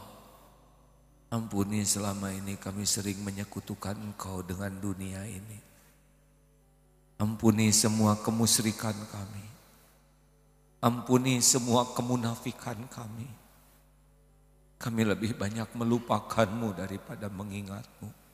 ampuni 1.34 1.82
selama 1.82 2.30
ini 2.30 2.54
kami 2.56 2.86
sering 2.86 3.18
menyekutukan 3.26 3.98
Engkau 3.98 4.46
dengan 4.46 4.70
dunia 4.78 5.26
ini. 5.26 5.58
Ampuni 7.16 7.72
semua 7.72 8.20
kemusyrikan 8.20 8.94
kami. 9.08 9.46
Ampuni 10.84 11.40
semua 11.40 11.88
kemunafikan 11.96 12.76
kami. 12.92 13.26
Kami 14.76 15.02
lebih 15.08 15.32
banyak 15.34 15.72
melupakanmu 15.72 16.76
daripada 16.76 17.32
mengingatmu. 17.32 18.25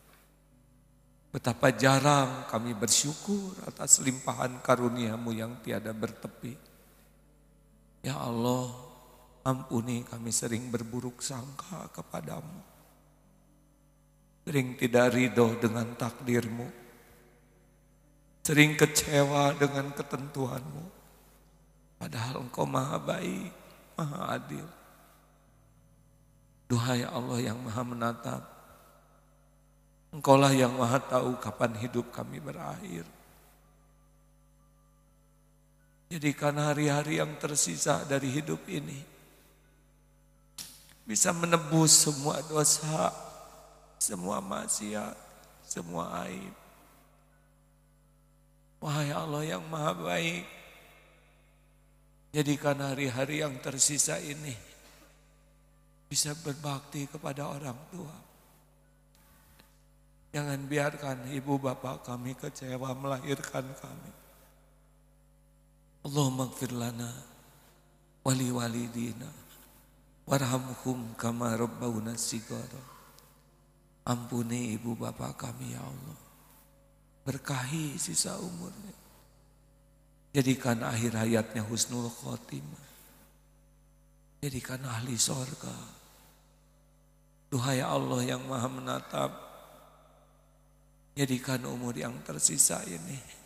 Betapa 1.33 1.73
jarang 1.73 2.45
kami 2.47 2.77
bersyukur 2.77 3.57
atas 3.65 4.05
limpahan 4.05 4.61
karuniamu 4.61 5.33
yang 5.33 5.57
tiada 5.65 5.97
bertepi. 5.97 6.53
Ya 8.05 8.21
Allah, 8.21 8.69
ampuni 9.41 10.05
kami 10.05 10.29
sering 10.29 10.69
berburuk 10.69 11.25
sangka 11.25 11.89
kepadamu. 11.97 12.61
Sering 14.45 14.77
tidak 14.77 15.17
ridho 15.17 15.57
dengan 15.57 15.97
takdirmu 15.97 16.83
Sering 18.43 18.75
kecewa 18.75 19.55
dengan 19.55 19.95
ketentuanmu. 19.95 20.85
Padahal 22.03 22.43
engkau 22.43 22.67
maha 22.67 22.99
baik, 22.99 23.55
maha 23.95 24.35
adil. 24.35 24.67
Duhai 26.67 27.07
Allah 27.07 27.39
yang 27.39 27.63
maha 27.63 27.87
menatap. 27.87 28.43
Engkaulah 30.13 30.53
yang 30.53 30.77
maha 30.77 31.01
tahu 31.01 31.41
kapan 31.41 31.73
hidup 31.81 32.13
kami 32.13 32.37
berakhir. 32.37 33.09
Jadikan 36.13 36.53
hari-hari 36.61 37.17
yang 37.17 37.33
tersisa 37.41 38.05
dari 38.05 38.29
hidup 38.29 38.61
ini 38.69 39.01
bisa 41.09 41.33
menebus 41.33 42.05
semua 42.05 42.45
dosa, 42.45 43.09
semua 43.97 44.45
maksiat, 44.45 45.17
semua 45.65 46.29
aib. 46.29 46.55
Wahai 48.85 49.17
Allah 49.17 49.57
yang 49.57 49.65
maha 49.73 49.97
baik, 49.97 50.45
jadikan 52.37 52.77
hari-hari 52.85 53.41
yang 53.41 53.57
tersisa 53.65 54.21
ini 54.21 54.53
bisa 56.05 56.37
berbakti 56.37 57.09
kepada 57.09 57.49
orang 57.49 57.81
tua. 57.89 58.32
Jangan 60.33 60.65
biarkan 60.65 61.29
ibu 61.37 61.61
bapak 61.61 62.09
kami 62.09 62.33
kecewa 62.33 62.97
melahirkan 62.97 63.69
kami. 63.77 64.13
Allahumma 66.09 66.49
gfir 66.49 66.73
lana 66.73 67.13
wali 68.25 68.49
walidina 68.49 69.29
warhamhum 70.25 71.13
kama 71.21 71.53
rabbawna 71.53 72.17
sigara. 72.17 72.81
Ampuni 74.09 74.73
ibu 74.75 74.97
bapak 74.97 75.37
kami 75.37 75.77
ya 75.77 75.85
Allah. 75.85 76.19
Berkahi 77.29 78.01
sisa 78.01 78.35
umurnya. 78.41 78.97
Jadikan 80.33 80.81
akhir 80.81 81.13
hayatnya 81.13 81.61
husnul 81.61 82.09
khotimah. 82.09 82.89
Jadikan 84.43 84.81
ahli 84.83 85.15
sorga. 85.21 85.77
Duhai 87.53 87.85
Allah 87.85 88.27
yang 88.27 88.43
maha 88.49 88.67
menatap. 88.67 89.52
Jadikan 91.13 91.61
umur 91.69 91.93
yang 91.93 92.17
tersisa 92.25 92.81
ini 92.89 93.43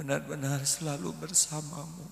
benar-benar 0.00 0.64
selalu 0.64 1.12
bersamamu. 1.12 2.08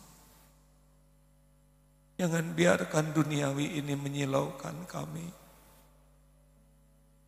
Jangan 2.20 2.52
biarkan 2.52 3.16
duniawi 3.16 3.80
ini 3.80 3.94
menyilaukan 3.96 4.84
kami. 4.90 5.24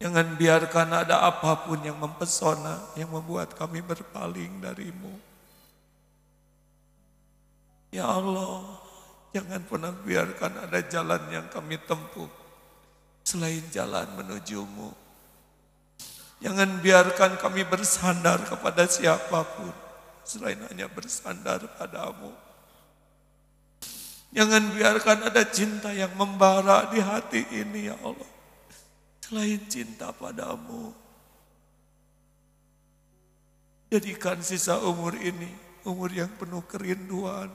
Jangan 0.03 0.37
biarkan 0.37 1.07
ada 1.07 1.25
apa 1.25 1.65
pun 1.65 1.81
yang 1.81 1.97
mempesona, 1.97 2.93
yang 2.99 3.09
membuat 3.09 3.57
kami 3.57 3.81
berpaling 3.81 4.61
darimu. 4.61 5.15
Ya 7.89 8.05
Allah, 8.05 8.83
jangan 9.33 9.65
pernah 9.65 9.97
biarkan 9.97 10.69
ada 10.69 10.81
jalan 10.85 11.23
yang 11.33 11.47
kami 11.49 11.81
tempuh 11.89 12.29
selain 13.25 13.65
jalan 13.73 14.09
menujumu. 14.19 15.00
Jangan 16.41 16.81
biarkan 16.81 17.37
kami 17.37 17.69
bersandar 17.69 18.41
kepada 18.49 18.89
siapa 18.89 19.45
pun 19.45 19.73
selain 20.25 20.57
hanya 20.73 20.89
bersandar 20.89 21.61
padamu. 21.77 22.33
Jangan 24.33 24.73
biarkan 24.73 25.29
ada 25.29 25.43
cinta 25.45 25.93
yang 25.93 26.17
membara 26.17 26.89
di 26.89 27.03
hati 27.03 27.45
ini 27.51 27.93
ya 27.93 27.97
Allah. 28.01 28.31
Selain 29.21 29.61
cinta 29.69 30.17
padamu. 30.17 30.97
Jadikan 33.91 34.39
sisa 34.41 34.79
umur 34.81 35.19
ini 35.19 35.51
umur 35.85 36.09
yang 36.09 36.31
penuh 36.41 36.65
kerinduan. 36.65 37.51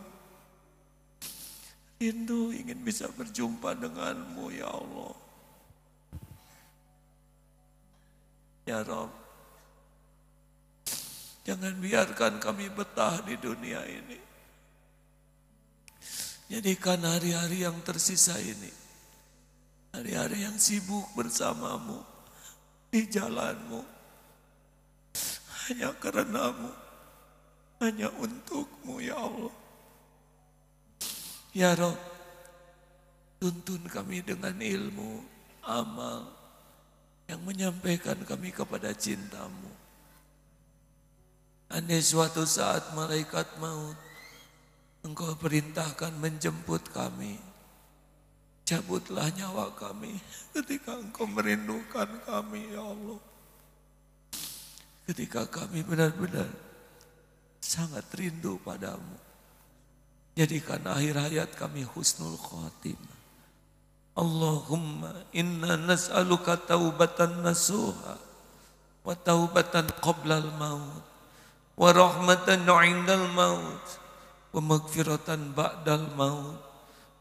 Rindu 1.95 2.51
ingin 2.51 2.83
bisa 2.83 3.07
berjumpa 3.07 3.71
denganmu 3.79 4.51
ya 4.51 4.67
Allah. 4.67 5.24
Ya 8.65 8.81
Rob, 8.81 9.13
jangan 11.45 11.77
biarkan 11.77 12.41
kami 12.41 12.73
betah 12.73 13.21
di 13.21 13.37
dunia 13.37 13.85
ini. 13.85 14.17
Jadikan 16.49 17.01
hari-hari 17.05 17.61
yang 17.61 17.77
tersisa 17.85 18.37
ini. 18.41 18.69
Hari-hari 19.93 20.45
yang 20.45 20.57
sibuk 20.57 21.09
bersamamu. 21.13 22.01
Di 22.89 23.05
jalanmu. 23.05 23.81
Hanya 25.65 25.89
karenamu. 25.97 26.69
Hanya 27.81 28.09
untukmu 28.17 29.01
ya 29.01 29.17
Allah. 29.17 29.55
Ya 31.53 31.73
Rob. 31.73 31.97
Tuntun 33.41 33.85
kami 33.89 34.21
dengan 34.25 34.57
ilmu 34.57 35.21
amal 35.65 36.44
yang 37.25 37.41
menyampaikan 37.41 38.17
kami 38.25 38.53
kepada 38.53 38.93
cintamu 38.93 39.71
Andai 41.65 41.99
suatu 41.99 42.45
saat 42.45 42.93
malaikat 42.93 43.57
maut 43.57 43.97
Engkau 45.05 45.37
perintahkan 45.37 46.17
menjemput 46.17 46.89
kami. 46.89 47.37
Cabutlah 48.65 49.29
nyawa 49.37 49.69
kami 49.77 50.17
ketika 50.49 50.97
engkau 50.97 51.29
merindukan 51.29 52.09
kami 52.25 52.73
ya 52.73 52.81
Allah. 52.81 53.21
Ketika 55.05 55.45
kami 55.45 55.85
benar-benar 55.85 56.49
sangat 57.61 58.09
rindu 58.17 58.57
padamu. 58.65 59.21
Jadikan 60.33 60.81
akhir 60.89 61.21
hayat 61.21 61.53
kami 61.53 61.85
husnul 61.85 62.41
khatimah. 62.41 63.14
Allahumma 64.15 65.11
inna 65.35 65.75
nas'aluka 65.75 66.55
taubatan 66.55 67.43
nasuha 67.43 68.15
wa 69.03 69.11
taubatan 69.11 69.91
qabla 69.99 70.39
al-maut 70.39 71.03
wa 71.75 71.91
rahmatan 71.91 72.63
'indal 72.63 73.27
maut 73.35 73.85
wa 74.55 74.61
magfiratan 74.63 75.51
ba'dal 75.51 76.15
maut. 76.15 76.63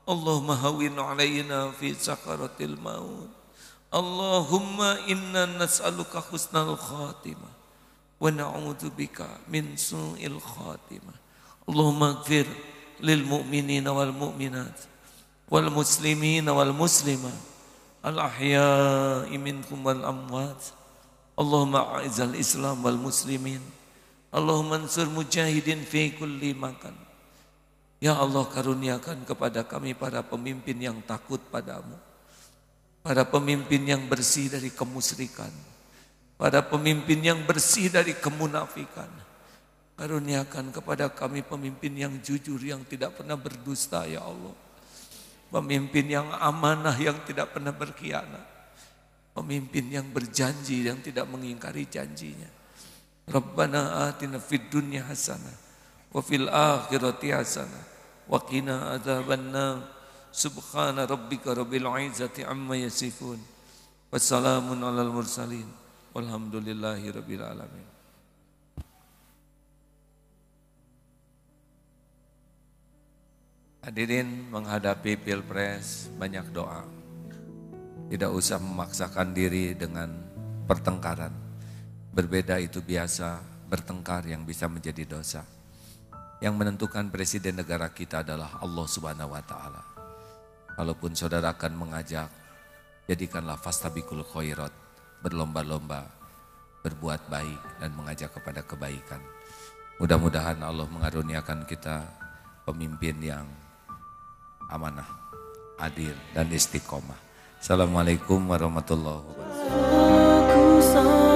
Allahumma 0.07 0.55
hawin 0.55 0.95
alaina 0.95 1.75
fi 1.75 1.91
sakaratil 1.91 2.79
maut. 2.79 3.27
Allahumma 3.91 5.03
inna 5.11 5.51
nas'aluka 5.51 6.23
husnal 6.31 6.79
khatimah 6.79 7.51
wa 8.23 8.31
na'udzu 8.31 8.95
bika 8.95 9.43
min 9.51 9.75
su'il 9.75 10.39
khatimah. 10.39 11.19
Wal 15.55 15.71
mu'minat 15.71 16.51
wal 16.51 16.75
muslimat 16.75 17.55
al 18.05 18.21
ahya'i 18.21 19.35
minkum 19.41 19.81
wal 19.81 20.05
amwat. 20.05 20.61
Allahumma 21.35 21.99
a'izal 21.99 22.37
Islam 22.37 22.85
wal 22.85 23.01
muslimin. 23.01 23.65
Allahumma 24.31 24.79
ansur 24.79 25.09
mujahidin 25.09 25.83
fi 25.83 26.13
kulli 26.15 26.53
makan. 26.53 26.95
Ya 27.99 28.15
Allah 28.15 28.45
karuniakan 28.45 29.25
kepada 29.25 29.65
kami 29.65 29.97
para 29.97 30.21
pemimpin 30.21 30.77
yang 30.77 31.01
takut 31.03 31.41
padamu. 31.49 31.97
Para 33.01 33.25
pemimpin 33.25 33.83
yang 33.83 34.05
bersih 34.07 34.53
dari 34.53 34.69
kemusyrikan. 34.69 35.51
Para 36.37 36.61
pemimpin 36.61 37.19
yang 37.25 37.41
bersih 37.49 37.89
dari 37.89 38.13
kemunafikan. 38.13 39.09
Karuniakan 39.95 40.75
kepada 40.75 41.09
kami 41.09 41.47
pemimpin 41.47 41.95
yang 41.95 42.15
jujur, 42.21 42.59
yang 42.59 42.83
tidak 42.85 43.17
pernah 43.17 43.39
berdusta 43.39 44.05
ya 44.11 44.23
Allah. 44.27 44.64
Pemimpin 45.55 46.11
yang 46.11 46.35
amanah 46.35 46.99
yang 46.99 47.23
tidak 47.23 47.55
pernah 47.55 47.71
berkhianat. 47.71 48.43
Pemimpin 49.39 49.87
yang 49.87 50.11
berjanji 50.11 50.83
yang 50.83 50.99
tidak 50.99 51.31
mengingkari 51.31 51.87
janjinya. 51.87 52.51
Rabbana 53.31 54.11
atina 54.11 54.43
fid 54.43 54.67
dunya 54.67 55.07
hasanah 55.07 55.55
wa 56.11 56.19
fil 56.27 56.51
akhirati 56.51 57.31
hasanah 57.31 57.85
wa 58.27 58.43
qina 58.43 58.99
adzabannar. 58.99 59.95
Subhana 60.35 61.07
rabbika 61.07 61.55
rabbil 61.55 61.87
izzati 62.03 62.43
amma 62.43 62.75
yasifun. 62.75 63.39
Wassalamun 64.11 64.83
alal 64.83 65.15
mursalin. 65.15 65.71
Walhamdulillahi 66.11 67.15
rabbil 67.15 67.47
alamin. 67.47 67.94
Hadirin 73.85 74.49
menghadapi 74.49 75.21
pilpres 75.21 76.09
banyak 76.17 76.57
doa. 76.57 76.89
Tidak 78.09 78.33
usah 78.33 78.57
memaksakan 78.57 79.37
diri 79.37 79.77
dengan 79.77 80.09
pertengkaran. 80.65 81.29
Berbeda 82.09 82.57
itu 82.65 82.81
biasa, 82.81 83.45
bertengkar 83.69 84.25
yang 84.25 84.49
bisa 84.49 84.73
menjadi 84.73 85.05
dosa. 85.05 85.45
Yang 86.41 86.55
menentukan 86.57 87.13
presiden 87.13 87.61
negara 87.61 87.93
kita 87.93 88.25
adalah 88.25 88.57
Allah 88.65 88.89
Subhanahu 88.89 89.37
wa 89.37 89.45
taala. 89.45 89.85
Kalaupun 90.81 91.13
saudara 91.13 91.53
akan 91.53 91.77
mengajak, 91.77 92.33
jadikanlah 93.05 93.61
fastabikul 93.61 94.25
khairat, 94.25 94.73
berlomba-lomba, 95.21 96.09
berbuat 96.81 97.29
baik 97.29 97.85
dan 97.85 97.93
mengajak 97.93 98.33
kepada 98.33 98.65
kebaikan. 98.65 99.21
Mudah-mudahan 100.01 100.57
Allah 100.65 100.89
mengaruniakan 100.89 101.69
kita 101.69 102.01
pemimpin 102.65 103.21
yang 103.21 103.45
amanah, 104.69 105.09
adil 105.81 106.15
dan 106.33 106.49
istiqomah. 106.53 107.17
Assalamualaikum 107.61 108.45
warahmatullahi 108.45 109.25
wabarakatuh. 109.25 111.34